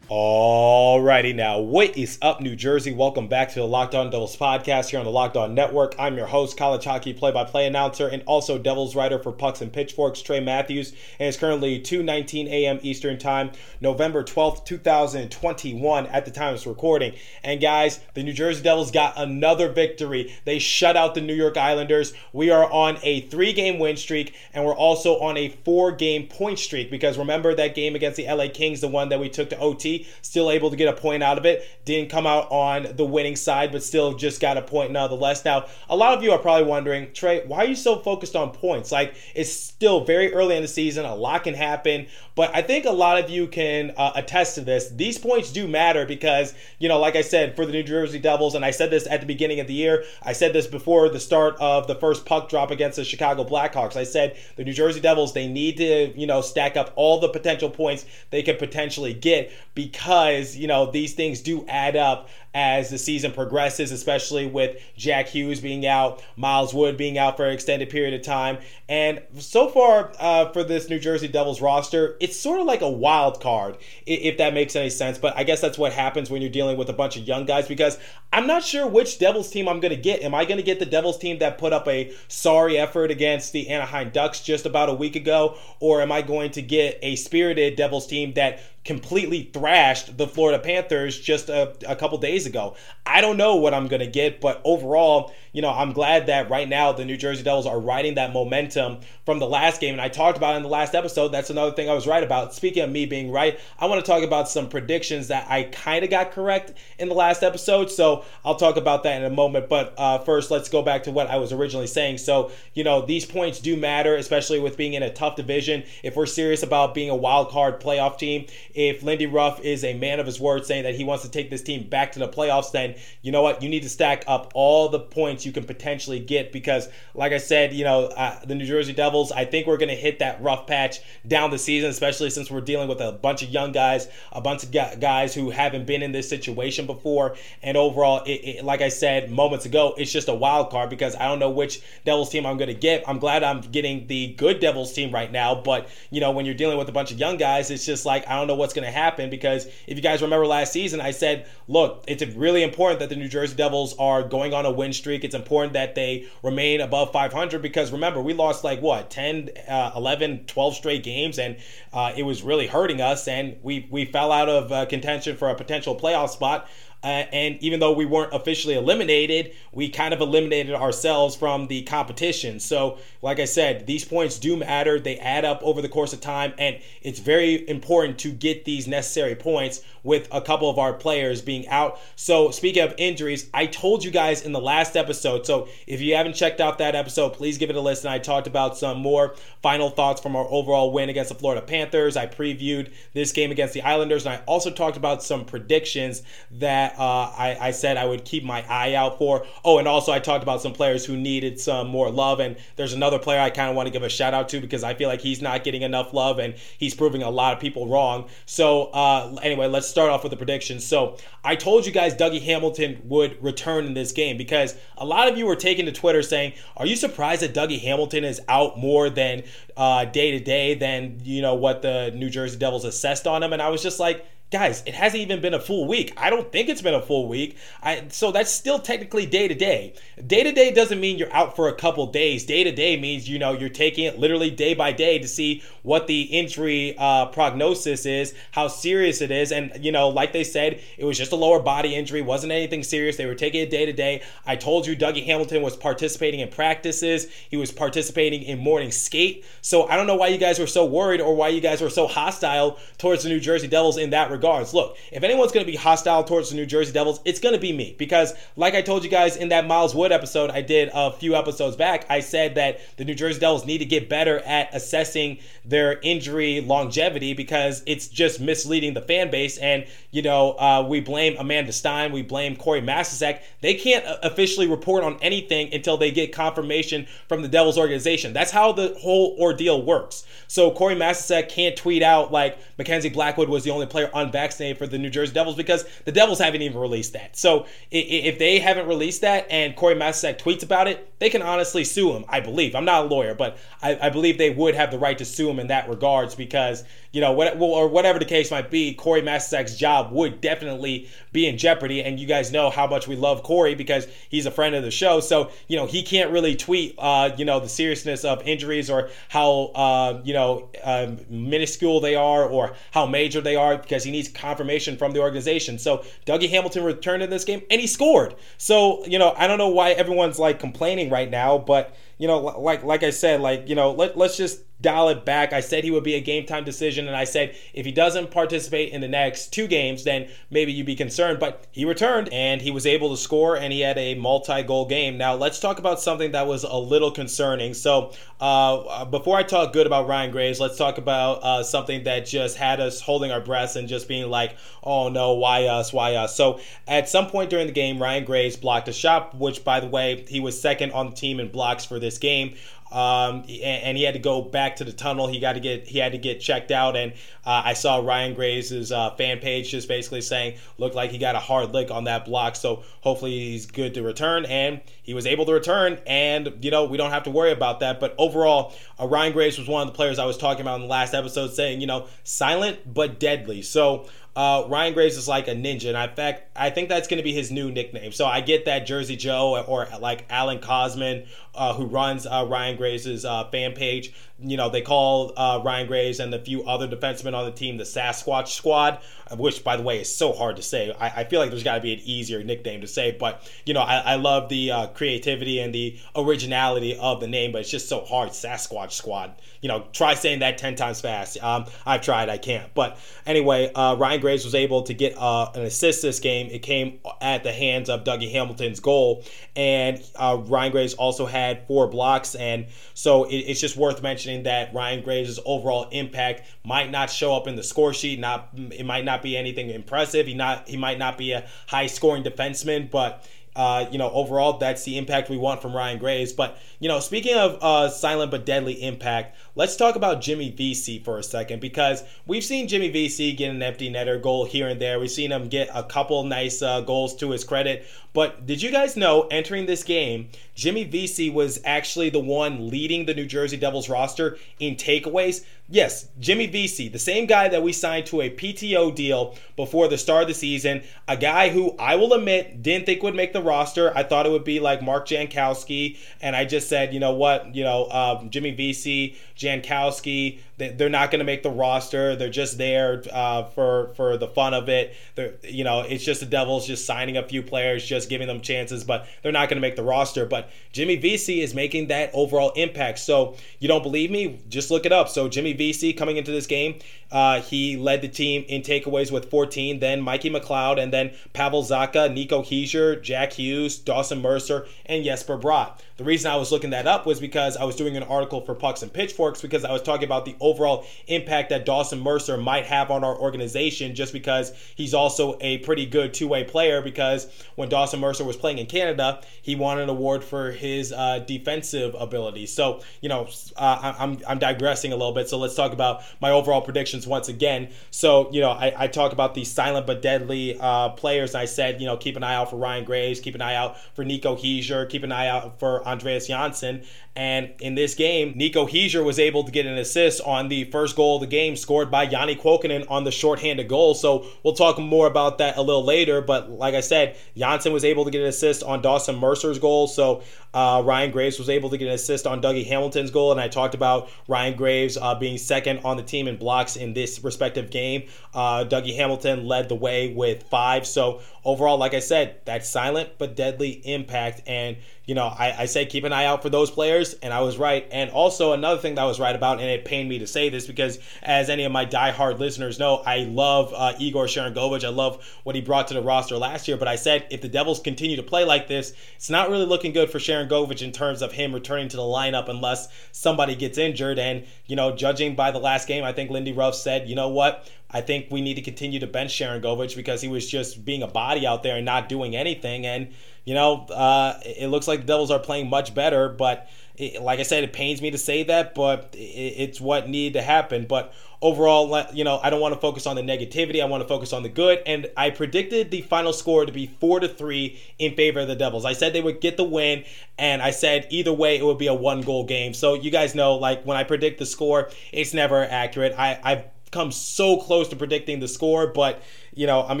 Alrighty 0.10 1.36
now, 1.36 1.60
what 1.60 1.96
is 1.96 2.18
up, 2.20 2.40
New 2.40 2.56
Jersey? 2.56 2.92
Welcome 2.92 3.28
back 3.28 3.50
to 3.50 3.60
the 3.60 3.64
Locked 3.64 3.94
On 3.94 4.10
Devils 4.10 4.36
podcast 4.36 4.88
here 4.88 4.98
on 4.98 5.04
the 5.04 5.10
Locked 5.12 5.36
On 5.36 5.54
Network. 5.54 5.94
I'm 6.00 6.16
your 6.16 6.26
host, 6.26 6.56
college 6.56 6.82
hockey 6.82 7.14
play-by-play 7.14 7.64
announcer, 7.64 8.08
and 8.08 8.24
also 8.26 8.58
Devils 8.58 8.96
writer 8.96 9.20
for 9.20 9.30
Pucks 9.30 9.60
and 9.60 9.72
Pitchforks, 9.72 10.20
Trey 10.20 10.40
Matthews. 10.40 10.94
And 11.20 11.28
it's 11.28 11.36
currently 11.36 11.78
2:19 11.78 12.48
a.m. 12.48 12.80
Eastern 12.82 13.18
Time, 13.18 13.52
November 13.80 14.24
12th, 14.24 14.64
2021, 14.64 16.06
at 16.06 16.24
the 16.24 16.32
time 16.32 16.48
of 16.48 16.54
this 16.54 16.66
recording. 16.66 17.12
And 17.44 17.60
guys, 17.60 18.00
the 18.14 18.24
New 18.24 18.32
Jersey 18.32 18.64
Devils 18.64 18.90
got 18.90 19.16
another 19.16 19.68
victory. 19.70 20.34
They 20.44 20.58
shut 20.58 20.96
out 20.96 21.14
the 21.14 21.20
New 21.20 21.34
York 21.34 21.56
Islanders. 21.56 22.14
We 22.32 22.50
are 22.50 22.68
on 22.68 22.98
a 23.04 23.20
three-game 23.20 23.78
win 23.78 23.96
streak, 23.96 24.34
and 24.52 24.64
we're 24.64 24.74
also 24.74 25.20
on 25.20 25.36
a 25.36 25.50
four-game 25.64 26.26
point 26.26 26.58
streak. 26.58 26.90
Because 26.90 27.16
remember 27.16 27.54
that 27.54 27.76
game 27.76 27.94
against 27.94 28.16
the 28.16 28.26
LA 28.26 28.48
Kings, 28.52 28.80
the 28.80 28.88
one 28.88 29.10
that 29.10 29.20
we 29.20 29.28
took 29.28 29.50
to 29.50 29.58
OT 29.60 29.99
still 30.22 30.50
able 30.50 30.70
to 30.70 30.76
get 30.76 30.88
a 30.88 30.92
point 30.92 31.22
out 31.22 31.38
of 31.38 31.46
it. 31.46 31.66
Didn't 31.84 32.10
come 32.10 32.26
out 32.26 32.50
on 32.50 32.96
the 32.96 33.04
winning 33.04 33.36
side, 33.36 33.72
but 33.72 33.82
still 33.82 34.14
just 34.14 34.40
got 34.40 34.56
a 34.56 34.62
point 34.62 34.92
nonetheless. 34.92 35.44
Now, 35.44 35.66
a 35.88 35.96
lot 35.96 36.16
of 36.16 36.22
you 36.22 36.32
are 36.32 36.38
probably 36.38 36.66
wondering, 36.66 37.12
Trey, 37.12 37.44
why 37.46 37.58
are 37.58 37.66
you 37.66 37.76
so 37.76 37.98
focused 37.98 38.36
on 38.36 38.50
points? 38.50 38.92
Like, 38.92 39.14
it's 39.34 39.52
still 39.52 40.04
very 40.04 40.32
early 40.32 40.56
in 40.56 40.62
the 40.62 40.68
season, 40.68 41.04
a 41.04 41.14
lot 41.14 41.44
can 41.44 41.54
happen, 41.54 42.06
but 42.40 42.56
I 42.56 42.62
think 42.62 42.86
a 42.86 42.90
lot 42.90 43.22
of 43.22 43.28
you 43.28 43.46
can 43.48 43.92
uh, 43.98 44.12
attest 44.14 44.54
to 44.54 44.62
this. 44.62 44.88
These 44.88 45.18
points 45.18 45.52
do 45.52 45.68
matter 45.68 46.06
because, 46.06 46.54
you 46.78 46.88
know, 46.88 46.98
like 46.98 47.14
I 47.14 47.20
said, 47.20 47.54
for 47.54 47.66
the 47.66 47.72
New 47.72 47.82
Jersey 47.82 48.18
Devils, 48.18 48.54
and 48.54 48.64
I 48.64 48.70
said 48.70 48.90
this 48.90 49.06
at 49.06 49.20
the 49.20 49.26
beginning 49.26 49.60
of 49.60 49.66
the 49.66 49.74
year, 49.74 50.04
I 50.22 50.32
said 50.32 50.54
this 50.54 50.66
before 50.66 51.10
the 51.10 51.20
start 51.20 51.56
of 51.60 51.86
the 51.86 51.94
first 51.94 52.24
puck 52.24 52.48
drop 52.48 52.70
against 52.70 52.96
the 52.96 53.04
Chicago 53.04 53.44
Blackhawks. 53.44 53.94
I 53.94 54.04
said 54.04 54.38
the 54.56 54.64
New 54.64 54.72
Jersey 54.72 55.00
Devils, 55.00 55.34
they 55.34 55.48
need 55.48 55.76
to, 55.76 56.18
you 56.18 56.26
know, 56.26 56.40
stack 56.40 56.78
up 56.78 56.94
all 56.96 57.20
the 57.20 57.28
potential 57.28 57.68
points 57.68 58.06
they 58.30 58.42
could 58.42 58.58
potentially 58.58 59.12
get 59.12 59.52
because, 59.74 60.56
you 60.56 60.66
know, 60.66 60.90
these 60.90 61.12
things 61.12 61.42
do 61.42 61.66
add 61.68 61.94
up 61.94 62.30
as 62.54 62.90
the 62.90 62.98
season 62.98 63.32
progresses, 63.32 63.92
especially 63.92 64.46
with 64.46 64.76
Jack 64.96 65.28
Hughes 65.28 65.60
being 65.60 65.86
out, 65.86 66.22
Miles 66.36 66.74
Wood 66.74 66.96
being 66.96 67.16
out 67.16 67.36
for 67.36 67.46
an 67.46 67.52
extended 67.52 67.90
period 67.90 68.14
of 68.14 68.22
time. 68.22 68.58
And 68.88 69.22
so 69.38 69.68
far 69.68 70.12
uh, 70.18 70.50
for 70.50 70.64
this 70.64 70.88
New 70.88 70.98
Jersey 70.98 71.28
Devils 71.28 71.60
roster, 71.60 72.16
it's 72.20 72.38
sort 72.38 72.60
of 72.60 72.66
like 72.66 72.80
a 72.80 72.90
wild 72.90 73.40
card, 73.40 73.78
if 74.04 74.38
that 74.38 74.52
makes 74.52 74.74
any 74.74 74.90
sense. 74.90 75.16
But 75.16 75.36
I 75.36 75.44
guess 75.44 75.60
that's 75.60 75.78
what 75.78 75.92
happens 75.92 76.28
when 76.28 76.42
you're 76.42 76.50
dealing 76.50 76.76
with 76.76 76.88
a 76.88 76.92
bunch 76.92 77.16
of 77.16 77.22
young 77.22 77.46
guys 77.46 77.68
because 77.68 77.98
I'm 78.32 78.46
not 78.46 78.64
sure 78.64 78.86
which 78.86 79.18
Devils 79.18 79.50
team 79.50 79.68
I'm 79.68 79.80
going 79.80 79.94
to 79.94 80.00
get. 80.00 80.22
Am 80.22 80.34
I 80.34 80.44
going 80.44 80.58
to 80.58 80.62
get 80.64 80.80
the 80.80 80.86
Devils 80.86 81.18
team 81.18 81.38
that 81.38 81.58
put 81.58 81.72
up 81.72 81.86
a 81.86 82.12
sorry 82.26 82.78
effort 82.78 83.10
against 83.10 83.52
the 83.52 83.68
Anaheim 83.68 84.10
Ducks 84.10 84.40
just 84.40 84.66
about 84.66 84.88
a 84.88 84.94
week 84.94 85.14
ago? 85.14 85.56
Or 85.78 86.02
am 86.02 86.10
I 86.10 86.22
going 86.22 86.50
to 86.52 86.62
get 86.62 86.98
a 87.02 87.14
spirited 87.16 87.76
Devils 87.76 88.06
team 88.08 88.34
that 88.34 88.60
completely 88.84 89.50
thrashed 89.52 90.16
the 90.16 90.26
Florida 90.26 90.58
Panthers 90.58 91.18
just 91.20 91.50
a, 91.50 91.74
a 91.86 91.94
couple 91.94 92.16
days 92.18 92.46
ago. 92.46 92.74
I 93.04 93.20
don't 93.20 93.36
know 93.36 93.56
what 93.56 93.74
I'm 93.74 93.88
going 93.88 94.00
to 94.00 94.06
get, 94.06 94.40
but 94.40 94.62
overall, 94.64 95.32
you 95.52 95.60
know, 95.60 95.70
I'm 95.70 95.92
glad 95.92 96.26
that 96.26 96.48
right 96.48 96.68
now 96.68 96.92
the 96.92 97.04
New 97.04 97.16
Jersey 97.16 97.42
Devils 97.42 97.66
are 97.66 97.78
riding 97.78 98.14
that 98.14 98.32
momentum 98.32 99.00
from 99.26 99.38
the 99.38 99.46
last 99.46 99.80
game. 99.80 99.92
And 99.92 100.00
I 100.00 100.08
talked 100.08 100.38
about 100.38 100.56
in 100.56 100.62
the 100.62 100.68
last 100.68 100.94
episode. 100.94 101.28
That's 101.28 101.50
another 101.50 101.72
thing 101.72 101.90
I 101.90 101.94
was 101.94 102.06
right 102.06 102.22
about. 102.22 102.54
Speaking 102.54 102.82
of 102.82 102.90
me 102.90 103.04
being 103.04 103.30
right, 103.30 103.60
I 103.78 103.86
want 103.86 104.04
to 104.04 104.10
talk 104.10 104.22
about 104.22 104.48
some 104.48 104.68
predictions 104.68 105.28
that 105.28 105.46
I 105.50 105.64
kind 105.64 106.04
of 106.04 106.10
got 106.10 106.30
correct 106.30 106.72
in 106.98 107.08
the 107.08 107.14
last 107.14 107.42
episode. 107.42 107.90
So 107.90 108.24
I'll 108.44 108.56
talk 108.56 108.76
about 108.76 109.02
that 109.02 109.20
in 109.20 109.30
a 109.30 109.34
moment. 109.34 109.68
But 109.68 109.94
uh, 109.98 110.18
first, 110.18 110.50
let's 110.50 110.68
go 110.68 110.82
back 110.82 111.02
to 111.02 111.10
what 111.10 111.28
I 111.28 111.36
was 111.36 111.52
originally 111.52 111.88
saying. 111.88 112.18
So, 112.18 112.50
you 112.74 112.84
know, 112.84 113.04
these 113.04 113.26
points 113.26 113.58
do 113.58 113.76
matter, 113.76 114.14
especially 114.16 114.60
with 114.60 114.76
being 114.76 114.94
in 114.94 115.02
a 115.02 115.12
tough 115.12 115.36
division. 115.36 115.84
If 116.02 116.16
we're 116.16 116.26
serious 116.26 116.62
about 116.62 116.94
being 116.94 117.10
a 117.10 117.16
wild 117.16 117.50
card 117.50 117.80
playoff 117.80 118.18
team, 118.18 118.46
if 118.74 119.02
Lindy 119.02 119.26
Ruff 119.26 119.60
is 119.60 119.84
a 119.84 119.94
man 119.94 120.20
of 120.20 120.26
his 120.26 120.40
word 120.40 120.66
saying 120.66 120.84
that 120.84 120.94
he 120.94 121.04
wants 121.04 121.24
to 121.24 121.30
take 121.30 121.50
this 121.50 121.62
team 121.62 121.88
back 121.88 122.12
to 122.12 122.18
the 122.18 122.28
playoffs, 122.28 122.72
then 122.72 122.94
you 123.22 123.32
know 123.32 123.42
what? 123.42 123.62
You 123.62 123.68
need 123.68 123.82
to 123.82 123.88
stack 123.88 124.24
up 124.26 124.52
all 124.54 124.88
the 124.88 125.00
points 125.00 125.44
you 125.44 125.52
can 125.52 125.64
potentially 125.64 126.18
get 126.18 126.52
because, 126.52 126.88
like 127.14 127.32
I 127.32 127.38
said, 127.38 127.72
you 127.72 127.84
know, 127.84 128.06
uh, 128.06 128.44
the 128.44 128.54
New 128.54 128.66
Jersey 128.66 128.92
Devils, 128.92 129.32
I 129.32 129.44
think 129.44 129.66
we're 129.66 129.76
going 129.76 129.88
to 129.88 129.94
hit 129.94 130.18
that 130.20 130.42
rough 130.42 130.66
patch 130.66 131.00
down 131.26 131.50
the 131.50 131.58
season, 131.58 131.90
especially 131.90 132.30
since 132.30 132.50
we're 132.50 132.60
dealing 132.60 132.88
with 132.88 133.00
a 133.00 133.12
bunch 133.12 133.42
of 133.42 133.50
young 133.50 133.72
guys, 133.72 134.08
a 134.32 134.40
bunch 134.40 134.64
of 134.64 134.70
guys 134.72 135.34
who 135.34 135.50
haven't 135.50 135.86
been 135.86 136.02
in 136.02 136.12
this 136.12 136.28
situation 136.28 136.86
before. 136.86 137.36
And 137.62 137.76
overall, 137.76 138.22
it, 138.24 138.30
it, 138.30 138.64
like 138.64 138.80
I 138.80 138.88
said 138.88 139.30
moments 139.30 139.66
ago, 139.66 139.94
it's 139.96 140.12
just 140.12 140.28
a 140.28 140.34
wild 140.34 140.70
card 140.70 140.90
because 140.90 141.16
I 141.16 141.26
don't 141.28 141.38
know 141.38 141.50
which 141.50 141.82
Devils 142.04 142.30
team 142.30 142.46
I'm 142.46 142.56
going 142.56 142.68
to 142.68 142.74
get. 142.74 143.08
I'm 143.08 143.18
glad 143.18 143.42
I'm 143.42 143.60
getting 143.60 144.06
the 144.06 144.28
good 144.34 144.60
Devils 144.60 144.92
team 144.92 145.12
right 145.12 145.30
now, 145.30 145.54
but, 145.54 145.88
you 146.10 146.20
know, 146.20 146.30
when 146.30 146.46
you're 146.46 146.54
dealing 146.54 146.78
with 146.78 146.88
a 146.88 146.92
bunch 146.92 147.12
of 147.12 147.18
young 147.18 147.36
guys, 147.36 147.70
it's 147.70 147.84
just 147.84 148.06
like, 148.06 148.28
I 148.28 148.36
don't 148.36 148.46
know 148.46 148.54
what's 148.60 148.74
going 148.74 148.86
to 148.86 148.92
happen 148.92 149.28
because 149.30 149.66
if 149.86 149.96
you 149.96 150.02
guys 150.02 150.22
remember 150.22 150.46
last 150.46 150.72
season, 150.72 151.00
I 151.00 151.10
said, 151.10 151.48
look, 151.66 152.04
it's 152.06 152.22
really 152.36 152.62
important 152.62 153.00
that 153.00 153.08
the 153.08 153.16
New 153.16 153.28
Jersey 153.28 153.56
Devils 153.56 153.96
are 153.98 154.22
going 154.22 154.54
on 154.54 154.66
a 154.66 154.70
win 154.70 154.92
streak. 154.92 155.24
It's 155.24 155.34
important 155.34 155.72
that 155.72 155.96
they 155.96 156.28
remain 156.42 156.80
above 156.80 157.10
500 157.12 157.60
because 157.60 157.90
remember, 157.90 158.20
we 158.20 158.34
lost 158.34 158.62
like 158.62 158.80
what, 158.80 159.10
10, 159.10 159.50
uh, 159.68 159.92
11, 159.96 160.44
12 160.46 160.76
straight 160.76 161.02
games, 161.02 161.38
and 161.38 161.56
uh, 161.92 162.12
it 162.16 162.22
was 162.22 162.42
really 162.42 162.68
hurting 162.68 163.00
us, 163.00 163.26
and 163.26 163.56
we, 163.62 163.88
we 163.90 164.04
fell 164.04 164.30
out 164.30 164.48
of 164.48 164.70
uh, 164.70 164.86
contention 164.86 165.36
for 165.36 165.48
a 165.48 165.54
potential 165.54 165.96
playoff 165.96 166.28
spot. 166.30 166.68
Uh, 167.02 167.24
and 167.32 167.56
even 167.62 167.80
though 167.80 167.92
we 167.92 168.04
weren't 168.04 168.32
officially 168.34 168.74
eliminated, 168.74 169.52
we 169.72 169.88
kind 169.88 170.12
of 170.12 170.20
eliminated 170.20 170.74
ourselves 170.74 171.34
from 171.34 171.66
the 171.68 171.82
competition. 171.82 172.60
So, 172.60 172.98
like 173.22 173.38
I 173.38 173.46
said, 173.46 173.86
these 173.86 174.04
points 174.04 174.38
do 174.38 174.56
matter. 174.56 175.00
They 175.00 175.18
add 175.18 175.44
up 175.44 175.62
over 175.62 175.80
the 175.80 175.88
course 175.88 176.12
of 176.12 176.20
time, 176.20 176.52
and 176.58 176.78
it's 177.00 177.18
very 177.18 177.66
important 177.68 178.18
to 178.20 178.30
get 178.30 178.64
these 178.64 178.86
necessary 178.86 179.34
points 179.34 179.82
with 180.02 180.28
a 180.32 180.40
couple 180.40 180.68
of 180.68 180.78
our 180.78 180.92
players 180.92 181.40
being 181.40 181.66
out. 181.68 181.98
So, 182.16 182.50
speaking 182.50 182.82
of 182.82 182.94
injuries, 182.98 183.48
I 183.54 183.66
told 183.66 184.04
you 184.04 184.10
guys 184.10 184.42
in 184.42 184.52
the 184.52 184.60
last 184.60 184.96
episode. 184.96 185.46
So, 185.46 185.68
if 185.86 186.02
you 186.02 186.16
haven't 186.16 186.34
checked 186.34 186.60
out 186.60 186.78
that 186.78 186.94
episode, 186.94 187.30
please 187.30 187.56
give 187.56 187.70
it 187.70 187.76
a 187.76 187.80
listen. 187.80 188.10
I 188.10 188.18
talked 188.18 188.46
about 188.46 188.76
some 188.76 188.98
more 188.98 189.34
final 189.62 189.88
thoughts 189.88 190.20
from 190.20 190.36
our 190.36 190.46
overall 190.50 190.92
win 190.92 191.08
against 191.08 191.30
the 191.30 191.34
Florida 191.34 191.62
Panthers. 191.62 192.16
I 192.16 192.26
previewed 192.26 192.92
this 193.14 193.32
game 193.32 193.50
against 193.50 193.72
the 193.72 193.82
Islanders, 193.82 194.26
and 194.26 194.34
I 194.34 194.42
also 194.44 194.70
talked 194.70 194.98
about 194.98 195.22
some 195.22 195.46
predictions 195.46 196.22
that 196.50 196.89
uh, 196.98 197.32
I, 197.36 197.56
I, 197.60 197.70
said 197.70 197.96
I 197.96 198.04
would 198.04 198.24
keep 198.24 198.44
my 198.44 198.64
eye 198.68 198.94
out 198.94 199.18
for. 199.18 199.46
Oh, 199.64 199.78
and 199.78 199.88
also 199.88 200.12
I 200.12 200.18
talked 200.18 200.42
about 200.42 200.62
some 200.62 200.72
players 200.72 201.04
who 201.04 201.16
needed 201.16 201.60
some 201.60 201.88
more 201.88 202.10
love. 202.10 202.40
And 202.40 202.56
there's 202.76 202.92
another 202.92 203.18
player 203.18 203.40
I 203.40 203.50
kind 203.50 203.70
of 203.70 203.76
want 203.76 203.86
to 203.86 203.92
give 203.92 204.02
a 204.02 204.08
shout 204.08 204.34
out 204.34 204.48
to 204.50 204.60
because 204.60 204.84
I 204.84 204.94
feel 204.94 205.08
like 205.08 205.20
he's 205.20 205.42
not 205.42 205.64
getting 205.64 205.82
enough 205.82 206.12
love 206.12 206.38
and 206.38 206.54
he's 206.78 206.94
proving 206.94 207.22
a 207.22 207.30
lot 207.30 207.54
of 207.54 207.60
people 207.60 207.88
wrong. 207.88 208.28
So, 208.46 208.84
uh, 208.86 209.36
anyway, 209.42 209.66
let's 209.66 209.88
start 209.88 210.10
off 210.10 210.22
with 210.22 210.30
the 210.30 210.36
predictions. 210.36 210.86
So, 210.86 211.16
I 211.42 211.56
told 211.56 211.86
you 211.86 211.92
guys 211.92 212.14
Dougie 212.14 212.42
Hamilton 212.42 213.00
would 213.04 213.42
return 213.42 213.86
in 213.86 213.94
this 213.94 214.12
game 214.12 214.36
because 214.36 214.76
a 214.98 215.06
lot 215.06 215.28
of 215.28 215.38
you 215.38 215.46
were 215.46 215.56
taking 215.56 215.86
to 215.86 215.92
Twitter 215.92 216.22
saying, 216.22 216.52
Are 216.76 216.86
you 216.86 216.96
surprised 216.96 217.42
that 217.42 217.54
Dougie 217.54 217.80
Hamilton 217.80 218.24
is 218.24 218.40
out 218.48 218.78
more 218.78 219.08
than 219.08 219.42
day 219.76 220.32
to 220.32 220.40
day 220.40 220.74
than, 220.74 221.20
you 221.22 221.40
know, 221.40 221.54
what 221.54 221.82
the 221.82 222.12
New 222.14 222.28
Jersey 222.28 222.58
Devils 222.58 222.84
assessed 222.84 223.26
on 223.26 223.42
him? 223.42 223.52
And 223.52 223.62
I 223.62 223.70
was 223.70 223.82
just 223.82 223.98
like, 223.98 224.26
guys, 224.50 224.82
it 224.84 224.94
hasn't 224.94 225.22
even 225.22 225.40
been 225.40 225.54
a 225.54 225.60
full 225.60 225.86
week. 225.86 226.12
I 226.16 226.28
don't 226.28 226.50
think 226.50 226.68
it's 226.68 226.82
been 226.82 226.94
a 226.94 227.02
full 227.02 227.28
week. 227.28 227.56
I 227.82 228.04
so 228.08 228.32
that's 228.32 228.50
still 228.50 228.80
technically 228.80 229.24
day 229.26 229.46
to 229.46 229.54
day. 229.54 229.94
Day 230.26 230.42
to 230.42 230.52
day 230.52 230.72
doesn't 230.72 231.00
mean 231.00 231.18
you're 231.18 231.32
out 231.32 231.54
for 231.54 231.68
a 231.68 231.74
couple 231.74 232.06
days. 232.06 232.44
Day 232.44 232.64
to 232.64 232.72
day 232.72 232.98
means 232.98 233.28
you 233.28 233.38
know 233.38 233.52
you're 233.52 233.68
taking 233.68 234.04
it 234.04 234.18
literally 234.18 234.50
day 234.50 234.74
by 234.74 234.92
day 234.92 235.18
to 235.18 235.28
see 235.28 235.62
what 235.82 236.06
the 236.08 236.22
injury 236.22 236.96
uh, 236.98 237.26
prognosis 237.26 238.06
is, 238.06 238.34
how 238.50 238.66
serious 238.68 239.20
it 239.20 239.30
is, 239.30 239.52
and 239.52 239.72
you 239.84 239.92
know, 239.92 240.08
like 240.08 240.32
they 240.32 240.44
said, 240.44 240.80
it 240.98 241.04
was 241.04 241.16
just 241.16 241.32
a 241.32 241.36
lower 241.36 241.60
body 241.60 241.94
injury, 241.94 242.20
wasn't 242.20 242.52
anything 242.52 242.82
serious. 242.82 243.16
They 243.16 243.26
were 243.26 243.34
taking 243.34 243.60
it 243.60 243.70
day 243.70 243.86
to 243.86 243.92
day. 243.92 244.22
I 244.46 244.56
told 244.56 244.86
you 244.86 244.96
Dougie 244.96 245.24
Hamilton 245.24 245.62
was 245.62 245.76
participating 245.76 246.40
in 246.40 246.48
practices. 246.48 247.28
He 247.48 247.56
was 247.56 247.70
participating 247.70 248.42
in 248.42 248.58
morning 248.58 248.90
skate. 248.90 249.44
So 249.62 249.86
I 249.88 249.96
don't 249.96 250.06
know 250.06 250.16
why 250.16 250.28
you 250.28 250.38
guys 250.38 250.58
were 250.58 250.66
so 250.66 250.84
worried 250.84 251.20
or 251.20 251.34
why 251.36 251.48
you 251.48 251.60
guys 251.60 251.80
were 251.80 251.90
so 251.90 252.06
hostile 252.06 252.78
towards 252.98 253.22
the 253.22 253.28
New 253.28 253.40
Jersey 253.40 253.68
Devils 253.68 253.96
in 253.96 254.10
that 254.10 254.30
regards. 254.40 254.72
Look, 254.72 254.96
if 255.12 255.22
anyone's 255.22 255.52
going 255.52 255.66
to 255.66 255.70
be 255.70 255.76
hostile 255.76 256.24
towards 256.24 256.48
the 256.48 256.56
New 256.56 256.64
Jersey 256.64 256.92
Devils, 256.92 257.20
it's 257.26 257.40
going 257.40 257.54
to 257.54 257.60
be 257.60 257.72
me 257.72 257.94
because, 257.98 258.32
like 258.56 258.74
I 258.74 258.80
told 258.80 259.04
you 259.04 259.10
guys 259.10 259.36
in 259.36 259.50
that 259.50 259.66
Miles 259.66 259.94
Wood 259.94 260.12
episode 260.12 260.50
I 260.50 260.62
did 260.62 260.90
a 260.94 261.12
few 261.12 261.34
episodes 261.34 261.76
back, 261.76 262.06
I 262.08 262.20
said 262.20 262.54
that 262.54 262.80
the 262.96 263.04
New 263.04 263.14
Jersey 263.14 263.38
Devils 263.38 263.66
need 263.66 263.78
to 263.78 263.84
get 263.84 264.08
better 264.08 264.38
at 264.40 264.74
assessing 264.74 265.38
their 265.64 266.00
injury 266.00 266.62
longevity 266.62 267.34
because 267.34 267.82
it's 267.86 268.08
just 268.08 268.40
misleading 268.40 268.94
the 268.94 269.02
fan 269.02 269.30
base. 269.30 269.58
And, 269.58 269.86
you 270.10 270.22
know, 270.22 270.52
uh, 270.52 270.86
we 270.88 271.00
blame 271.00 271.36
Amanda 271.38 271.72
Stein, 271.72 272.10
we 272.10 272.22
blame 272.22 272.56
Corey 272.56 272.80
Masisak. 272.80 273.40
They 273.60 273.74
can't 273.74 274.04
officially 274.22 274.66
report 274.66 275.04
on 275.04 275.18
anything 275.20 275.72
until 275.74 275.98
they 275.98 276.10
get 276.10 276.32
confirmation 276.32 277.06
from 277.28 277.42
the 277.42 277.48
Devils 277.48 277.76
organization. 277.76 278.32
That's 278.32 278.50
how 278.50 278.72
the 278.72 278.96
whole 278.98 279.36
ordeal 279.38 279.82
works. 279.82 280.24
So 280.48 280.70
Corey 280.70 280.96
Masisak 280.96 281.50
can't 281.50 281.76
tweet 281.76 282.02
out 282.02 282.32
like 282.32 282.58
Mackenzie 282.78 283.10
Blackwood 283.10 283.48
was 283.48 283.64
the 283.64 283.70
only 283.70 283.86
player 283.86 284.10
unvaccinated 284.30 284.78
for 284.78 284.86
the 284.86 284.98
New 284.98 285.10
Jersey 285.10 285.32
Devils 285.32 285.56
because 285.56 285.84
the 286.04 286.12
Devils 286.12 286.38
haven't 286.38 286.62
even 286.62 286.80
released 286.80 287.12
that. 287.12 287.36
So 287.36 287.66
if 287.90 288.38
they 288.38 288.58
haven't 288.58 288.86
released 288.86 289.20
that 289.22 289.46
and 289.50 289.76
Corey 289.76 289.94
Masisak 289.94 290.38
tweets 290.38 290.62
about 290.62 290.88
it, 290.88 291.12
they 291.18 291.30
can 291.30 291.42
honestly 291.42 291.84
sue 291.84 292.12
him, 292.12 292.24
I 292.28 292.40
believe. 292.40 292.74
I'm 292.74 292.84
not 292.84 293.04
a 293.04 293.08
lawyer, 293.08 293.34
but 293.34 293.58
I, 293.82 293.98
I 294.00 294.10
believe 294.10 294.38
they 294.38 294.50
would 294.50 294.74
have 294.74 294.90
the 294.90 294.98
right 294.98 295.18
to 295.18 295.24
sue 295.24 295.50
him 295.50 295.58
in 295.58 295.66
that 295.66 295.88
regards 295.88 296.34
because 296.34 296.84
you 297.12 297.20
know, 297.20 297.32
what, 297.32 297.60
or 297.60 297.88
whatever 297.88 298.18
the 298.18 298.24
case 298.24 298.50
might 298.50 298.70
be, 298.70 298.94
Corey 298.94 299.20
Masisak's 299.20 299.76
job 299.76 300.12
would 300.12 300.40
definitely 300.40 301.08
be 301.32 301.46
in 301.46 301.58
jeopardy. 301.58 302.02
And 302.02 302.20
you 302.20 302.26
guys 302.26 302.52
know 302.52 302.70
how 302.70 302.86
much 302.86 303.08
we 303.08 303.16
love 303.16 303.42
Corey 303.42 303.74
because 303.74 304.06
he's 304.28 304.46
a 304.46 304.50
friend 304.50 304.74
of 304.76 304.84
the 304.84 304.92
show. 304.92 305.18
So, 305.18 305.50
you 305.66 305.76
know, 305.76 305.86
he 305.86 306.02
can't 306.02 306.30
really 306.30 306.54
tweet, 306.54 306.94
uh, 306.98 307.30
you 307.36 307.44
know, 307.44 307.58
the 307.58 307.68
seriousness 307.68 308.24
of 308.24 308.42
injuries 308.46 308.88
or 308.88 309.10
how, 309.28 309.72
uh, 309.74 310.20
you 310.24 310.32
know, 310.32 310.70
um, 310.84 311.18
minuscule 311.28 312.00
they 312.00 312.14
are 312.14 312.44
or 312.44 312.74
how 312.92 313.06
major 313.06 313.40
they 313.40 313.56
are 313.56 313.76
because 313.76 314.04
he 314.04 314.12
needs 314.12 314.28
confirmation 314.28 314.96
from 314.96 315.12
the 315.12 315.20
organization. 315.20 315.78
So, 315.78 316.04
Dougie 316.26 316.48
Hamilton 316.48 316.84
returned 316.84 317.24
in 317.24 317.30
this 317.30 317.44
game 317.44 317.62
and 317.70 317.80
he 317.80 317.88
scored. 317.88 318.36
So, 318.56 319.04
you 319.06 319.18
know, 319.18 319.34
I 319.36 319.48
don't 319.48 319.58
know 319.58 319.68
why 319.68 319.90
everyone's 319.90 320.38
like 320.38 320.60
complaining 320.60 321.10
right 321.10 321.28
now, 321.28 321.58
but, 321.58 321.96
you 322.18 322.28
know, 322.28 322.38
like 322.38 322.84
like 322.84 323.02
I 323.02 323.10
said, 323.10 323.40
like, 323.40 323.68
you 323.68 323.74
know, 323.74 323.90
let, 323.92 324.16
let's 324.16 324.36
just 324.36 324.60
dial 324.80 325.08
it 325.08 325.24
back. 325.24 325.52
I 325.52 325.60
said 325.60 325.84
he 325.84 325.90
would 325.90 326.04
be 326.04 326.14
a 326.14 326.20
game 326.20 326.46
time 326.46 326.64
decision, 326.64 327.06
and 327.06 327.16
I 327.16 327.24
said 327.24 327.56
if 327.74 327.84
he 327.84 327.92
doesn't 327.92 328.30
participate 328.30 328.92
in 328.92 329.00
the 329.00 329.08
next 329.08 329.52
two 329.52 329.66
games, 329.66 330.04
then 330.04 330.28
maybe 330.50 330.72
you'd 330.72 330.86
be 330.86 330.96
concerned. 330.96 331.38
But 331.38 331.66
he 331.70 331.84
returned 331.84 332.28
and 332.32 332.60
he 332.60 332.70
was 332.70 332.86
able 332.86 333.10
to 333.10 333.16
score, 333.16 333.56
and 333.56 333.72
he 333.72 333.80
had 333.80 333.98
a 333.98 334.14
multi 334.14 334.62
goal 334.62 334.86
game. 334.86 335.18
Now, 335.18 335.34
let's 335.34 335.60
talk 335.60 335.78
about 335.78 336.00
something 336.00 336.32
that 336.32 336.46
was 336.46 336.64
a 336.64 336.76
little 336.76 337.10
concerning. 337.10 337.74
So, 337.74 338.12
uh, 338.40 339.04
before 339.04 339.36
I 339.36 339.42
talk 339.42 339.72
good 339.72 339.86
about 339.86 340.08
Ryan 340.08 340.30
Graves, 340.30 340.60
let's 340.60 340.78
talk 340.78 340.98
about 340.98 341.42
uh, 341.42 341.62
something 341.62 342.04
that 342.04 342.26
just 342.26 342.56
had 342.56 342.80
us 342.80 343.00
holding 343.00 343.30
our 343.30 343.40
breaths 343.40 343.76
and 343.76 343.88
just 343.88 344.08
being 344.08 344.30
like, 344.30 344.56
oh 344.82 345.08
no, 345.08 345.34
why 345.34 345.66
us, 345.66 345.92
why 345.92 346.14
us? 346.14 346.34
So, 346.34 346.60
at 346.88 347.08
some 347.08 347.28
point 347.28 347.50
during 347.50 347.66
the 347.66 347.72
game, 347.72 348.00
Ryan 348.00 348.24
Graves 348.24 348.56
blocked 348.56 348.88
a 348.88 348.92
shot, 348.92 349.36
which, 349.36 349.64
by 349.64 349.80
the 349.80 349.86
way, 349.86 350.24
he 350.28 350.40
was 350.40 350.60
second 350.60 350.92
on 350.92 351.10
the 351.10 351.16
team 351.16 351.40
in 351.40 351.50
blocks 351.50 351.84
for 351.84 351.98
this 351.98 352.18
game. 352.18 352.54
Um, 352.90 353.42
and, 353.42 353.82
and, 353.84 353.96
he 353.96 354.02
had 354.02 354.14
to 354.14 354.20
go 354.20 354.42
back 354.42 354.76
to 354.76 354.84
the 354.84 354.92
tunnel. 354.92 355.28
He 355.28 355.38
got 355.38 355.52
to 355.52 355.60
get 355.60 355.86
he 355.86 355.98
had 355.98 356.10
to 356.12 356.18
get 356.18 356.40
checked 356.40 356.72
out, 356.72 356.96
and 356.96 357.12
uh, 357.46 357.62
I 357.64 357.74
saw 357.74 357.98
Ryan 357.98 358.34
Graves' 358.34 358.90
uh, 358.90 359.10
fan 359.14 359.38
page 359.38 359.70
just 359.70 359.86
basically 359.86 360.20
saying 360.20 360.58
looked 360.76 360.96
like 360.96 361.10
he 361.10 361.18
got 361.18 361.36
a 361.36 361.38
hard 361.38 361.72
lick 361.72 361.92
on 361.92 362.04
that 362.04 362.24
block. 362.24 362.56
So 362.56 362.82
hopefully 363.00 363.30
he's 363.30 363.66
good 363.66 363.94
to 363.94 364.02
return, 364.02 364.44
and 364.46 364.80
he 365.02 365.14
was 365.14 365.24
able 365.24 365.46
to 365.46 365.52
return, 365.52 366.00
and 366.04 366.52
you 366.62 366.72
know 366.72 366.84
we 366.84 366.96
don't 366.96 367.12
have 367.12 367.22
to 367.24 367.30
worry 367.30 367.52
about 367.52 367.78
that. 367.78 368.00
But 368.00 368.16
overall, 368.18 368.74
uh, 368.98 369.06
Ryan 369.06 369.32
Graves 369.34 369.56
was 369.56 369.68
one 369.68 369.82
of 369.82 369.88
the 369.92 369.96
players 369.96 370.18
I 370.18 370.24
was 370.24 370.36
talking 370.36 370.62
about 370.62 370.76
in 370.76 370.82
the 370.82 370.88
last 370.88 371.14
episode, 371.14 371.52
saying 371.52 371.80
you 371.80 371.86
know 371.86 372.06
silent 372.24 372.92
but 372.92 373.20
deadly. 373.20 373.62
So 373.62 374.06
uh, 374.36 374.64
Ryan 374.68 374.94
Graves 374.94 375.16
is 375.16 375.26
like 375.26 375.48
a 375.48 375.54
ninja, 375.54 375.92
and 375.92 376.10
in 376.10 376.16
fact, 376.16 376.56
I 376.56 376.70
think 376.70 376.88
that's 376.88 377.08
going 377.08 377.18
to 377.18 377.24
be 377.24 377.32
his 377.32 377.50
new 377.50 377.70
nickname. 377.70 378.12
So 378.12 378.26
I 378.26 378.40
get 378.40 378.64
that 378.66 378.86
Jersey 378.86 379.16
Joe 379.16 379.64
or 379.66 379.88
like 380.00 380.24
Alan 380.30 380.60
Cosman, 380.60 381.26
uh, 381.54 381.74
who 381.74 381.86
runs 381.86 382.26
uh, 382.26 382.46
Ryan 382.48 382.76
Graves' 382.76 383.24
uh, 383.24 383.44
fan 383.50 383.72
page. 383.72 384.12
You 384.42 384.56
know, 384.56 384.70
they 384.70 384.82
call 384.82 385.32
uh, 385.36 385.60
Ryan 385.64 385.86
Graves 385.86 386.20
and 386.20 386.32
the 386.32 386.38
few 386.38 386.64
other 386.64 386.88
defensemen 386.88 387.34
on 387.34 387.44
the 387.44 387.50
team 387.50 387.76
the 387.76 387.84
Sasquatch 387.84 388.48
Squad, 388.48 388.98
which, 389.36 389.62
by 389.62 389.76
the 389.76 389.82
way, 389.82 390.00
is 390.00 390.14
so 390.14 390.32
hard 390.32 390.56
to 390.56 390.62
say. 390.62 390.94
I, 390.98 391.20
I 391.20 391.24
feel 391.24 391.40
like 391.40 391.50
there's 391.50 391.62
got 391.62 391.74
to 391.74 391.80
be 391.80 391.92
an 391.92 392.00
easier 392.04 392.42
nickname 392.42 392.80
to 392.80 392.86
say, 392.86 393.16
but 393.18 393.48
you 393.66 393.74
know, 393.74 393.80
I, 393.80 393.98
I 393.98 394.14
love 394.16 394.48
the 394.48 394.70
uh, 394.70 394.86
creativity 394.88 395.60
and 395.60 395.74
the 395.74 395.98
originality 396.16 396.98
of 396.98 397.20
the 397.20 397.26
name, 397.26 397.52
but 397.52 397.60
it's 397.60 397.70
just 397.70 397.88
so 397.88 398.04
hard. 398.04 398.30
Sasquatch 398.30 398.92
Squad. 398.92 399.34
You 399.60 399.68
know, 399.68 399.86
try 399.92 400.14
saying 400.14 400.38
that 400.38 400.56
ten 400.58 400.74
times 400.74 401.00
fast. 401.00 401.42
Um, 401.42 401.66
I've 401.84 402.00
tried, 402.00 402.28
I 402.30 402.38
can't. 402.38 402.72
But 402.74 402.98
anyway, 403.26 403.70
Ryan 403.76 404.20
Graves 404.20 404.44
was 404.44 404.54
able 404.54 404.82
to 404.84 404.94
get 404.94 405.14
an 405.18 405.62
assist 405.62 406.02
this 406.02 406.18
game. 406.18 406.48
It 406.50 406.60
came 406.60 407.00
at 407.20 407.42
the 407.42 407.52
hands 407.52 407.90
of 407.90 408.04
Dougie 408.04 408.32
Hamilton's 408.32 408.80
goal, 408.80 409.24
and 409.54 410.02
Ryan 410.18 410.72
Graves 410.72 410.94
also 410.94 411.26
had 411.26 411.66
four 411.66 411.88
blocks. 411.88 412.34
And 412.34 412.66
so 412.94 413.24
it, 413.24 413.36
it's 413.36 413.60
just 413.60 413.76
worth 413.76 414.02
mentioning 414.02 414.29
that 414.38 414.72
Ryan 414.74 415.02
Graves' 415.02 415.38
overall 415.44 415.88
impact 415.90 416.42
might 416.64 416.90
not 416.90 417.10
show 417.10 417.34
up 417.34 417.46
in 417.46 417.56
the 417.56 417.62
score 417.62 417.92
sheet. 417.92 418.18
Not 418.18 418.48
it 418.54 418.86
might 418.86 419.04
not 419.04 419.22
be 419.22 419.36
anything 419.36 419.70
impressive. 419.70 420.26
He 420.26 420.34
not 420.34 420.68
he 420.68 420.76
might 420.76 420.98
not 420.98 421.18
be 421.18 421.32
a 421.32 421.46
high 421.66 421.86
scoring 421.86 422.22
defenseman, 422.22 422.90
but 422.90 423.26
uh, 423.56 423.86
you 423.90 423.98
know, 423.98 424.10
overall, 424.10 424.58
that's 424.58 424.84
the 424.84 424.96
impact 424.96 425.28
we 425.28 425.36
want 425.36 425.60
from 425.60 425.74
Ryan 425.74 425.98
Graves. 425.98 426.32
But, 426.32 426.58
you 426.78 426.88
know, 426.88 427.00
speaking 427.00 427.36
of 427.36 427.58
uh, 427.60 427.88
silent 427.88 428.30
but 428.30 428.46
deadly 428.46 428.82
impact, 428.82 429.36
let's 429.56 429.76
talk 429.76 429.96
about 429.96 430.20
Jimmy 430.20 430.50
Vesey 430.50 431.00
for 431.00 431.18
a 431.18 431.22
second 431.22 431.60
because 431.60 432.04
we've 432.26 432.44
seen 432.44 432.68
Jimmy 432.68 432.90
Vesey 432.90 433.32
get 433.32 433.50
an 433.50 433.62
empty 433.62 433.92
netter 433.92 434.22
goal 434.22 434.44
here 434.44 434.68
and 434.68 434.80
there. 434.80 435.00
We've 435.00 435.10
seen 435.10 435.32
him 435.32 435.48
get 435.48 435.68
a 435.74 435.82
couple 435.82 436.22
nice 436.24 436.62
uh, 436.62 436.82
goals 436.82 437.16
to 437.16 437.30
his 437.30 437.42
credit. 437.42 437.86
But 438.12 438.46
did 438.46 438.62
you 438.62 438.70
guys 438.70 438.96
know 438.96 439.22
entering 439.30 439.66
this 439.66 439.82
game, 439.82 440.30
Jimmy 440.54 440.84
Vesey 440.84 441.30
was 441.30 441.60
actually 441.64 442.10
the 442.10 442.18
one 442.20 442.70
leading 442.70 443.06
the 443.06 443.14
New 443.14 443.26
Jersey 443.26 443.56
Devils 443.56 443.88
roster 443.88 444.38
in 444.58 444.76
takeaways? 444.76 445.44
Yes, 445.72 446.08
Jimmy 446.18 446.48
Vesey, 446.48 446.88
the 446.88 446.98
same 446.98 447.26
guy 447.26 447.46
that 447.46 447.62
we 447.62 447.72
signed 447.72 448.06
to 448.06 448.22
a 448.22 448.28
PTO 448.28 448.92
deal 448.92 449.36
before 449.54 449.86
the 449.86 449.96
start 449.96 450.22
of 450.22 450.28
the 450.28 450.34
season, 450.34 450.82
a 451.06 451.16
guy 451.16 451.48
who 451.50 451.76
I 451.78 451.94
will 451.94 452.12
admit 452.12 452.60
didn't 452.60 452.86
think 452.86 453.04
would 453.04 453.14
make 453.14 453.32
the 453.32 453.40
roster. 453.40 453.96
I 453.96 454.02
thought 454.02 454.26
it 454.26 454.32
would 454.32 454.42
be 454.42 454.58
like 454.58 454.82
Mark 454.82 455.06
Jankowski, 455.06 455.96
and 456.20 456.34
I 456.34 456.44
just 456.44 456.68
said, 456.68 456.92
you 456.92 456.98
know 456.98 457.12
what, 457.12 457.54
you 457.54 457.62
know, 457.62 457.88
um, 457.90 458.30
Jimmy 458.30 458.50
Vesey, 458.50 459.16
Jankowski, 459.36 460.40
they're 460.68 460.88
not 460.88 461.10
going 461.10 461.20
to 461.20 461.24
make 461.24 461.42
the 461.42 461.50
roster. 461.50 462.14
They're 462.16 462.28
just 462.28 462.58
there 462.58 463.02
uh, 463.12 463.44
for 463.44 463.92
for 463.94 464.16
the 464.16 464.28
fun 464.28 464.54
of 464.54 464.68
it. 464.68 464.94
They're, 465.14 465.34
you 465.42 465.64
know, 465.64 465.80
it's 465.80 466.04
just 466.04 466.20
the 466.20 466.26
Devils 466.26 466.66
just 466.66 466.86
signing 466.86 467.16
a 467.16 467.22
few 467.22 467.42
players, 467.42 467.84
just 467.84 468.08
giving 468.08 468.26
them 468.26 468.40
chances, 468.40 468.84
but 468.84 469.06
they're 469.22 469.32
not 469.32 469.48
going 469.48 469.56
to 469.56 469.60
make 469.60 469.76
the 469.76 469.82
roster. 469.82 470.26
But 470.26 470.50
Jimmy 470.72 470.96
Vesey 470.96 471.40
is 471.40 471.54
making 471.54 471.88
that 471.88 472.10
overall 472.12 472.50
impact. 472.50 472.98
So 472.98 473.36
you 473.58 473.68
don't 473.68 473.82
believe 473.82 474.10
me? 474.10 474.40
Just 474.48 474.70
look 474.70 474.86
it 474.86 474.92
up. 474.92 475.08
So 475.08 475.28
Jimmy 475.28 475.52
Vesey 475.52 475.92
coming 475.92 476.16
into 476.16 476.30
this 476.30 476.46
game, 476.46 476.78
uh, 477.10 477.40
he 477.40 477.76
led 477.76 478.02
the 478.02 478.08
team 478.08 478.44
in 478.48 478.62
takeaways 478.62 479.10
with 479.10 479.30
14. 479.30 479.80
Then 479.80 480.00
Mikey 480.00 480.30
McLeod, 480.30 480.80
and 480.80 480.92
then 480.92 481.12
Pavel 481.32 481.62
Zacha, 481.62 482.12
Nico 482.12 482.42
Hischier, 482.42 483.02
Jack 483.02 483.32
Hughes, 483.32 483.78
Dawson 483.78 484.22
Mercer, 484.22 484.66
and 484.86 485.04
Jesper 485.04 485.38
Bratt. 485.38 485.80
The 485.96 486.04
reason 486.04 486.30
I 486.30 486.36
was 486.36 486.50
looking 486.50 486.70
that 486.70 486.86
up 486.86 487.04
was 487.04 487.20
because 487.20 487.56
I 487.56 487.64
was 487.64 487.76
doing 487.76 487.96
an 487.96 488.02
article 488.04 488.40
for 488.40 488.54
Pucks 488.54 488.82
and 488.82 488.92
Pitchforks 488.92 489.42
because 489.42 489.64
I 489.64 489.72
was 489.72 489.82
talking 489.82 490.04
about 490.04 490.24
the 490.24 490.36
overall 490.50 490.84
impact 491.06 491.50
that 491.50 491.64
Dawson 491.64 492.00
Mercer 492.00 492.36
might 492.36 492.66
have 492.66 492.90
on 492.90 493.04
our 493.04 493.16
organization 493.16 493.94
just 493.94 494.12
because 494.12 494.52
he's 494.74 494.94
also 494.94 495.36
a 495.40 495.58
pretty 495.58 495.86
good 495.86 496.12
two 496.12 496.28
way 496.28 496.44
player. 496.44 496.82
Because 496.82 497.28
when 497.54 497.68
Dawson 497.68 498.00
Mercer 498.00 498.24
was 498.24 498.36
playing 498.36 498.58
in 498.58 498.66
Canada, 498.66 499.22
he 499.42 499.54
won 499.54 499.78
an 499.78 499.88
award 499.88 500.24
for 500.24 500.50
his 500.50 500.92
uh, 500.92 501.20
defensive 501.20 501.94
ability. 501.98 502.46
So, 502.46 502.82
you 503.00 503.08
know, 503.08 503.28
uh, 503.56 503.94
I'm, 503.98 504.18
I'm 504.26 504.38
digressing 504.38 504.92
a 504.92 504.96
little 504.96 505.12
bit. 505.12 505.28
So 505.28 505.38
let's 505.38 505.54
talk 505.54 505.72
about 505.72 506.02
my 506.20 506.30
overall 506.30 506.60
predictions 506.60 507.06
once 507.06 507.28
again. 507.28 507.70
So, 507.90 508.30
you 508.32 508.40
know, 508.40 508.50
I, 508.50 508.84
I 508.84 508.86
talk 508.86 509.12
about 509.12 509.34
these 509.34 509.50
silent 509.50 509.86
but 509.86 510.02
deadly 510.02 510.58
uh, 510.60 510.90
players. 510.90 511.34
I 511.34 511.44
said, 511.44 511.80
you 511.80 511.86
know, 511.86 511.96
keep 511.96 512.16
an 512.16 512.24
eye 512.24 512.34
out 512.34 512.50
for 512.50 512.56
Ryan 512.56 512.84
Graves, 512.84 513.20
keep 513.20 513.34
an 513.34 513.42
eye 513.42 513.54
out 513.54 513.78
for 513.94 514.04
Nico 514.04 514.36
Hischier, 514.36 514.88
keep 514.88 515.02
an 515.02 515.12
eye 515.12 515.28
out 515.28 515.58
for 515.58 515.86
Andreas 515.86 516.26
Johnsson. 516.26 516.82
And 517.16 517.52
in 517.60 517.74
this 517.74 517.94
game, 517.94 518.34
Nico 518.36 518.66
Hischier 518.66 519.04
was 519.04 519.18
able 519.18 519.42
to 519.42 519.50
get 519.50 519.66
an 519.66 519.76
assist 519.76 520.20
on 520.22 520.48
the 520.48 520.64
first 520.70 520.94
goal 520.94 521.16
of 521.16 521.22
the 521.22 521.26
game, 521.26 521.56
scored 521.56 521.90
by 521.90 522.06
Janne 522.06 522.40
Kuokkanen 522.40 522.86
on 522.88 523.02
the 523.02 523.10
shorthanded 523.10 523.68
goal. 523.68 523.94
So 523.94 524.26
we'll 524.44 524.54
talk 524.54 524.78
more 524.78 525.08
about 525.08 525.38
that 525.38 525.56
a 525.56 525.62
little 525.62 525.84
later. 525.84 526.20
But 526.20 526.50
like 526.50 526.74
I 526.74 526.80
said, 526.80 527.16
Johnsson 527.36 527.72
was 527.72 527.84
able 527.84 528.04
to 528.04 528.10
get 528.12 528.20
an 528.20 528.28
assist 528.28 528.62
on 528.62 528.80
Dawson 528.80 529.16
Mercer's 529.16 529.58
goal. 529.58 529.88
So 529.88 530.22
uh, 530.52 530.82
Ryan 530.84 531.10
Graves 531.10 531.38
was 531.38 531.48
able 531.48 531.70
to 531.70 531.78
get 531.78 531.88
an 531.88 531.94
assist 531.94 532.26
on 532.26 532.42
Dougie 532.42 532.66
Hamilton's 532.66 533.10
goal. 533.10 533.32
And 533.32 533.40
I 533.40 533.48
talked 533.48 533.74
about 533.74 534.10
Ryan 534.28 534.56
Graves 534.56 534.96
uh, 534.96 535.14
being 535.14 535.38
second 535.38 535.80
on 535.84 535.96
the 535.96 536.02
team 536.02 536.28
in 536.28 536.36
blocks 536.36 536.76
in 536.76 536.92
this 536.92 537.22
respective 537.22 537.70
game. 537.70 538.08
Uh, 538.34 538.64
Dougie 538.64 538.96
Hamilton 538.96 539.46
led 539.46 539.68
the 539.68 539.74
way 539.74 540.12
with 540.12 540.42
five. 540.44 540.86
So 540.86 541.20
overall, 541.44 541.78
like 541.78 541.94
I 541.94 542.00
said, 542.00 542.40
that's 542.44 542.68
silent 542.68 543.10
but 543.18 543.36
deadly 543.36 543.70
impact. 543.84 544.42
And 544.46 544.76
you 545.10 545.16
know, 545.16 545.26
I, 545.26 545.62
I 545.62 545.66
said 545.66 545.88
keep 545.88 546.04
an 546.04 546.12
eye 546.12 546.26
out 546.26 546.40
for 546.40 546.50
those 546.50 546.70
players, 546.70 547.14
and 547.14 547.34
I 547.34 547.40
was 547.40 547.58
right. 547.58 547.84
And 547.90 548.10
also 548.10 548.52
another 548.52 548.80
thing 548.80 548.94
that 548.94 549.02
I 549.02 549.06
was 549.06 549.18
right 549.18 549.34
about, 549.34 549.58
and 549.58 549.68
it 549.68 549.84
pained 549.84 550.08
me 550.08 550.20
to 550.20 550.26
say 550.28 550.50
this 550.50 550.68
because, 550.68 551.00
as 551.24 551.50
any 551.50 551.64
of 551.64 551.72
my 551.72 551.84
diehard 551.84 552.38
listeners 552.38 552.78
know, 552.78 552.98
I 552.98 553.24
love 553.24 553.74
uh, 553.74 553.94
Igor 553.98 554.26
Sharangovich. 554.26 554.84
I 554.84 554.90
love 554.90 555.26
what 555.42 555.56
he 555.56 555.62
brought 555.62 555.88
to 555.88 555.94
the 555.94 556.00
roster 556.00 556.36
last 556.36 556.68
year. 556.68 556.76
But 556.76 556.86
I 556.86 556.94
said 556.94 557.26
if 557.28 557.40
the 557.40 557.48
Devils 557.48 557.80
continue 557.80 558.14
to 558.18 558.22
play 558.22 558.44
like 558.44 558.68
this, 558.68 558.92
it's 559.16 559.30
not 559.30 559.50
really 559.50 559.66
looking 559.66 559.92
good 559.92 560.10
for 560.10 560.20
Sharangovich 560.48 560.82
in 560.82 560.92
terms 560.92 561.22
of 561.22 561.32
him 561.32 561.52
returning 561.54 561.88
to 561.88 561.96
the 561.96 562.02
lineup 562.02 562.48
unless 562.48 562.88
somebody 563.12 563.54
gets 563.54 563.78
injured. 563.78 564.18
And 564.18 564.44
you 564.66 564.76
know, 564.76 564.94
judging 564.94 565.34
by 565.34 565.50
the 565.50 565.58
last 565.58 565.88
game, 565.88 566.04
I 566.04 566.12
think 566.12 566.30
Lindy 566.30 566.52
Ruff 566.52 566.74
said, 566.74 567.08
you 567.08 567.14
know 567.14 567.28
what, 567.28 567.68
I 567.90 568.00
think 568.00 568.26
we 568.30 568.40
need 568.40 568.54
to 568.54 568.62
continue 568.62 569.00
to 569.00 569.06
bench 569.06 569.32
Sharangovich 569.32 569.96
because 569.96 570.20
he 570.20 570.28
was 570.28 570.48
just 570.48 570.84
being 570.84 571.02
a 571.02 571.08
body 571.08 571.46
out 571.46 571.62
there 571.62 571.76
and 571.76 571.84
not 571.84 572.08
doing 572.08 572.36
anything. 572.36 572.86
And 572.86 573.12
you 573.44 573.54
know, 573.54 573.86
uh, 573.86 574.38
it 574.44 574.68
looks 574.68 574.86
like 574.86 575.00
the 575.00 575.06
Devils 575.06 575.30
are 575.30 575.38
playing 575.38 575.70
much 575.70 575.94
better, 575.94 576.28
but 576.28 576.68
it, 577.00 577.22
like 577.22 577.40
I 577.40 577.44
said, 577.44 577.64
it 577.64 577.72
pains 577.72 578.02
me 578.02 578.10
to 578.10 578.18
say 578.18 578.42
that, 578.44 578.74
but 578.74 579.14
it, 579.14 579.18
it's 579.18 579.80
what 579.80 580.08
needed 580.08 580.38
to 580.38 580.42
happen. 580.42 580.86
But 580.86 581.12
overall, 581.40 582.04
you 582.12 582.24
know, 582.24 582.38
I 582.42 582.50
don't 582.50 582.60
want 582.60 582.74
to 582.74 582.80
focus 582.80 583.06
on 583.06 583.16
the 583.16 583.22
negativity. 583.22 583.82
I 583.82 583.86
want 583.86 584.02
to 584.02 584.08
focus 584.08 584.32
on 584.32 584.42
the 584.42 584.48
good. 584.48 584.82
And 584.86 585.08
I 585.16 585.30
predicted 585.30 585.90
the 585.90 586.02
final 586.02 586.32
score 586.32 586.66
to 586.66 586.72
be 586.72 586.86
four 586.86 587.20
to 587.20 587.28
three 587.28 587.80
in 587.98 588.14
favor 588.14 588.40
of 588.40 588.48
the 588.48 588.54
Devils. 588.54 588.84
I 588.84 588.92
said 588.92 589.12
they 589.12 589.22
would 589.22 589.40
get 589.40 589.56
the 589.56 589.64
win, 589.64 590.04
and 590.38 590.60
I 590.60 590.70
said 590.70 591.06
either 591.10 591.32
way 591.32 591.56
it 591.56 591.64
would 591.64 591.78
be 591.78 591.86
a 591.86 591.94
one 591.94 592.20
goal 592.20 592.44
game. 592.44 592.74
So 592.74 592.94
you 592.94 593.10
guys 593.10 593.34
know, 593.34 593.54
like 593.54 593.84
when 593.84 593.96
I 593.96 594.04
predict 594.04 594.38
the 594.38 594.46
score, 594.46 594.90
it's 595.12 595.32
never 595.32 595.64
accurate. 595.64 596.14
I, 596.18 596.38
I've 596.42 596.64
come 596.90 597.12
so 597.12 597.56
close 597.56 597.88
to 597.88 597.96
predicting 597.96 598.40
the 598.40 598.48
score, 598.48 598.88
but 598.88 599.22
you 599.52 599.66
know, 599.66 599.82
I'm 599.82 600.00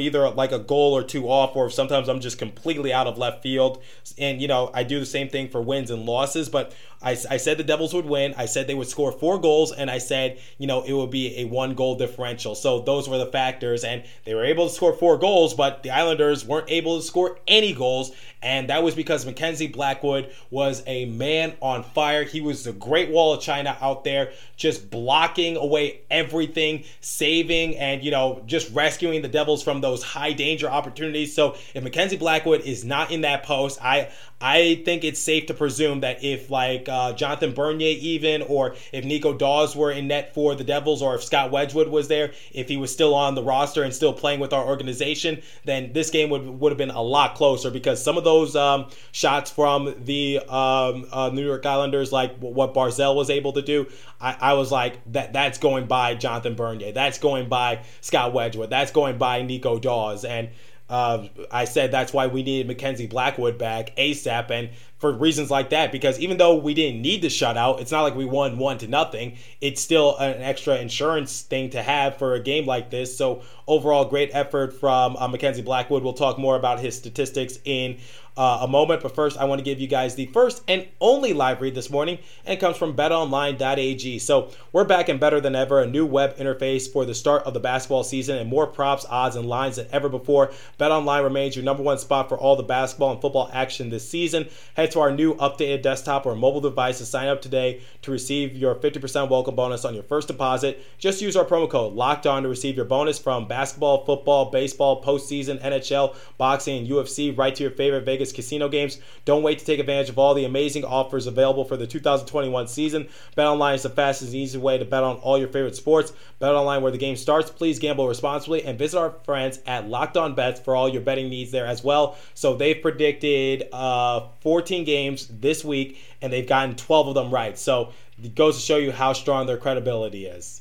either 0.00 0.28
like 0.30 0.52
a 0.52 0.58
goal 0.58 0.96
or 0.96 1.02
two 1.02 1.28
off, 1.28 1.56
or 1.56 1.70
sometimes 1.70 2.08
I'm 2.08 2.20
just 2.20 2.38
completely 2.38 2.92
out 2.92 3.06
of 3.06 3.18
left 3.18 3.42
field. 3.42 3.82
And, 4.18 4.40
you 4.40 4.48
know, 4.48 4.70
I 4.72 4.84
do 4.84 5.00
the 5.00 5.06
same 5.06 5.28
thing 5.28 5.48
for 5.48 5.60
wins 5.60 5.90
and 5.90 6.06
losses, 6.06 6.48
but 6.48 6.72
I, 7.02 7.12
I 7.12 7.38
said 7.38 7.56
the 7.56 7.64
Devils 7.64 7.94
would 7.94 8.04
win. 8.04 8.34
I 8.36 8.44
said 8.46 8.66
they 8.66 8.74
would 8.74 8.88
score 8.88 9.10
four 9.10 9.40
goals, 9.40 9.72
and 9.72 9.90
I 9.90 9.98
said, 9.98 10.38
you 10.58 10.66
know, 10.66 10.82
it 10.82 10.92
would 10.92 11.10
be 11.10 11.38
a 11.40 11.44
one 11.46 11.74
goal 11.74 11.96
differential. 11.96 12.54
So 12.54 12.80
those 12.80 13.08
were 13.08 13.18
the 13.18 13.26
factors, 13.26 13.84
and 13.84 14.04
they 14.24 14.34
were 14.34 14.44
able 14.44 14.68
to 14.68 14.74
score 14.74 14.92
four 14.92 15.16
goals, 15.16 15.54
but 15.54 15.82
the 15.82 15.90
Islanders 15.90 16.44
weren't 16.44 16.70
able 16.70 16.98
to 16.98 17.02
score 17.02 17.38
any 17.48 17.72
goals, 17.72 18.12
and 18.42 18.68
that 18.68 18.82
was 18.82 18.94
because 18.94 19.24
Mackenzie 19.24 19.66
Blackwood 19.66 20.30
was 20.50 20.82
a 20.86 21.06
man 21.06 21.54
on 21.60 21.82
fire. 21.82 22.24
He 22.24 22.40
was 22.40 22.64
the 22.64 22.72
great 22.72 23.10
wall 23.10 23.32
of 23.34 23.40
China 23.40 23.76
out 23.80 24.04
there, 24.04 24.32
just 24.56 24.90
blocking 24.90 25.56
away 25.56 26.00
everything, 26.10 26.84
saving, 27.00 27.78
and, 27.78 28.04
you 28.04 28.10
know, 28.10 28.42
just 28.46 28.70
rescuing 28.74 29.22
the 29.22 29.28
Devils 29.28 29.39
from 29.62 29.80
those 29.80 30.02
high 30.02 30.32
danger 30.32 30.68
opportunities. 30.68 31.34
So 31.34 31.56
if 31.74 31.82
Mackenzie 31.82 32.16
Blackwood 32.16 32.62
is 32.62 32.84
not 32.84 33.10
in 33.10 33.22
that 33.22 33.42
post, 33.42 33.78
I 33.82 34.10
I 34.42 34.80
think 34.86 35.04
it's 35.04 35.20
safe 35.20 35.46
to 35.46 35.54
presume 35.54 36.00
that 36.00 36.24
if 36.24 36.48
like 36.48 36.88
uh, 36.88 37.12
Jonathan 37.12 37.52
Bernier 37.52 37.96
even, 38.00 38.40
or 38.42 38.74
if 38.90 39.04
Nico 39.04 39.34
Daws 39.34 39.76
were 39.76 39.90
in 39.90 40.08
net 40.08 40.32
for 40.32 40.54
the 40.54 40.64
Devils, 40.64 41.02
or 41.02 41.14
if 41.14 41.22
Scott 41.22 41.50
Wedgewood 41.50 41.88
was 41.88 42.08
there, 42.08 42.32
if 42.52 42.68
he 42.68 42.78
was 42.78 42.90
still 42.90 43.14
on 43.14 43.34
the 43.34 43.42
roster 43.42 43.82
and 43.82 43.94
still 43.94 44.14
playing 44.14 44.40
with 44.40 44.54
our 44.54 44.64
organization, 44.64 45.42
then 45.64 45.92
this 45.92 46.08
game 46.08 46.30
would 46.30 46.46
would 46.46 46.72
have 46.72 46.78
been 46.78 46.90
a 46.90 47.02
lot 47.02 47.34
closer 47.34 47.70
because 47.70 48.02
some 48.02 48.16
of 48.16 48.24
those 48.24 48.56
um, 48.56 48.88
shots 49.12 49.50
from 49.50 49.94
the 50.04 50.38
um, 50.48 51.06
uh, 51.12 51.30
New 51.30 51.44
York 51.44 51.66
Islanders, 51.66 52.10
like 52.10 52.34
what 52.38 52.72
Barzal 52.72 53.14
was 53.14 53.28
able 53.28 53.52
to 53.52 53.62
do, 53.62 53.86
I, 54.22 54.36
I 54.40 54.52
was 54.54 54.72
like 54.72 55.00
that 55.12 55.34
that's 55.34 55.58
going 55.58 55.86
by 55.86 56.14
Jonathan 56.14 56.54
Bernier, 56.54 56.92
that's 56.92 57.18
going 57.18 57.50
by 57.50 57.82
Scott 58.00 58.32
Wedgewood, 58.32 58.70
that's 58.70 58.90
going 58.90 59.18
by 59.18 59.42
Nico 59.42 59.78
Daws, 59.78 60.24
and 60.24 60.48
uh, 60.90 61.28
I 61.50 61.64
said 61.64 61.92
that's 61.92 62.12
why 62.12 62.26
we 62.26 62.42
needed 62.42 62.66
Mackenzie 62.66 63.06
Blackwood 63.06 63.56
back 63.56 63.96
ASAP, 63.96 64.50
and 64.50 64.70
for 64.98 65.12
reasons 65.12 65.50
like 65.50 65.70
that, 65.70 65.92
because 65.92 66.18
even 66.20 66.36
though 66.36 66.56
we 66.56 66.74
didn't 66.74 67.00
need 67.00 67.22
the 67.22 67.28
shutout, 67.28 67.80
it's 67.80 67.90
not 67.90 68.02
like 68.02 68.14
we 68.14 68.26
won 68.26 68.58
one 68.58 68.76
to 68.78 68.88
nothing. 68.88 69.38
It's 69.60 69.80
still 69.80 70.18
an 70.18 70.42
extra 70.42 70.76
insurance 70.76 71.40
thing 71.40 71.70
to 71.70 71.82
have 71.82 72.18
for 72.18 72.34
a 72.34 72.40
game 72.40 72.66
like 72.66 72.90
this. 72.90 73.16
So 73.16 73.42
overall, 73.66 74.04
great 74.04 74.30
effort 74.34 74.74
from 74.74 75.16
uh, 75.16 75.28
Mackenzie 75.28 75.62
Blackwood. 75.62 76.02
We'll 76.02 76.12
talk 76.12 76.38
more 76.38 76.56
about 76.56 76.80
his 76.80 76.96
statistics 76.96 77.58
in 77.64 77.98
uh, 78.40 78.60
a 78.62 78.66
moment. 78.66 79.02
But 79.02 79.14
first, 79.14 79.36
I 79.36 79.44
want 79.44 79.58
to 79.58 79.62
give 79.62 79.78
you 79.80 79.86
guys 79.86 80.14
the 80.14 80.24
first 80.26 80.62
and 80.66 80.88
only 80.98 81.34
live 81.34 81.60
read 81.60 81.74
this 81.74 81.90
morning, 81.90 82.18
and 82.46 82.54
it 82.56 82.58
comes 82.58 82.78
from 82.78 82.96
betonline.ag. 82.96 84.18
So 84.18 84.50
we're 84.72 84.84
back 84.84 85.10
and 85.10 85.20
better 85.20 85.42
than 85.42 85.54
ever, 85.54 85.80
a 85.80 85.86
new 85.86 86.06
web 86.06 86.38
interface 86.38 86.90
for 86.90 87.04
the 87.04 87.14
start 87.14 87.42
of 87.42 87.52
the 87.52 87.60
basketball 87.60 88.02
season, 88.02 88.38
and 88.38 88.48
more 88.48 88.66
props, 88.66 89.04
odds, 89.10 89.36
and 89.36 89.46
lines 89.46 89.76
than 89.76 89.88
ever 89.92 90.08
before. 90.08 90.52
BetOnline 90.78 91.22
remains 91.22 91.54
your 91.54 91.66
number 91.66 91.82
one 91.82 91.98
spot 91.98 92.30
for 92.30 92.38
all 92.38 92.56
the 92.56 92.62
basketball 92.62 93.12
and 93.12 93.20
football 93.20 93.50
action 93.52 93.90
this 93.90 94.08
season. 94.08 94.48
Head 94.72 94.90
to 94.92 95.00
our 95.00 95.12
new 95.12 95.34
updated 95.34 95.82
desktop 95.82 96.24
or 96.24 96.34
mobile 96.34 96.62
device 96.62 96.96
to 96.96 97.04
sign 97.04 97.28
up 97.28 97.42
today 97.42 97.82
to 98.00 98.10
receive 98.10 98.56
your 98.56 98.74
50% 98.74 99.28
welcome 99.28 99.54
bonus 99.54 99.84
on 99.84 99.92
your 99.92 100.04
first 100.04 100.28
deposit. 100.28 100.82
Just 100.96 101.20
use 101.20 101.36
our 101.36 101.44
promo 101.44 101.68
code 101.68 101.92
Locked 101.92 102.26
On 102.26 102.42
to 102.42 102.48
receive 102.48 102.74
your 102.74 102.86
bonus 102.86 103.18
from 103.18 103.46
basketball, 103.46 104.06
football, 104.06 104.50
baseball, 104.50 105.04
postseason, 105.04 105.60
NHL, 105.60 106.16
boxing, 106.38 106.78
and 106.78 106.88
UFC 106.88 107.36
right 107.36 107.54
to 107.54 107.64
your 107.64 107.72
favorite 107.72 108.06
Vegas 108.06 108.29
Vegas 108.30 108.46
casino 108.46 108.68
games. 108.68 108.98
Don't 109.24 109.42
wait 109.42 109.58
to 109.58 109.64
take 109.64 109.80
advantage 109.80 110.08
of 110.08 110.18
all 110.18 110.34
the 110.34 110.44
amazing 110.44 110.84
offers 110.84 111.26
available 111.26 111.64
for 111.64 111.76
the 111.76 111.86
2021 111.86 112.66
season. 112.68 113.08
BetOnline 113.36 113.74
is 113.74 113.82
the 113.82 113.90
fastest 113.90 114.32
and 114.32 114.40
easiest 114.40 114.62
way 114.62 114.78
to 114.78 114.84
bet 114.84 115.02
on 115.02 115.16
all 115.16 115.38
your 115.38 115.48
favorite 115.48 115.76
sports. 115.76 116.12
BetOnline, 116.40 116.82
where 116.82 116.92
the 116.92 116.98
game 116.98 117.16
starts. 117.16 117.50
Please 117.50 117.78
gamble 117.78 118.08
responsibly 118.08 118.64
and 118.64 118.78
visit 118.78 118.98
our 118.98 119.14
friends 119.24 119.60
at 119.66 119.88
Locked 119.88 120.16
On 120.16 120.34
Bets 120.34 120.60
for 120.60 120.76
all 120.76 120.88
your 120.88 121.02
betting 121.02 121.28
needs 121.28 121.50
there 121.50 121.66
as 121.66 121.82
well. 121.82 122.16
So 122.34 122.54
they've 122.54 122.80
predicted 122.80 123.68
uh, 123.72 124.28
14 124.40 124.84
games 124.84 125.28
this 125.28 125.64
week, 125.64 125.98
and 126.22 126.32
they've 126.32 126.48
gotten 126.48 126.76
12 126.76 127.08
of 127.08 127.14
them 127.14 127.30
right. 127.30 127.58
So 127.58 127.92
it 128.22 128.34
goes 128.34 128.56
to 128.56 128.62
show 128.62 128.76
you 128.76 128.92
how 128.92 129.12
strong 129.12 129.46
their 129.46 129.58
credibility 129.58 130.26
is. 130.26 130.59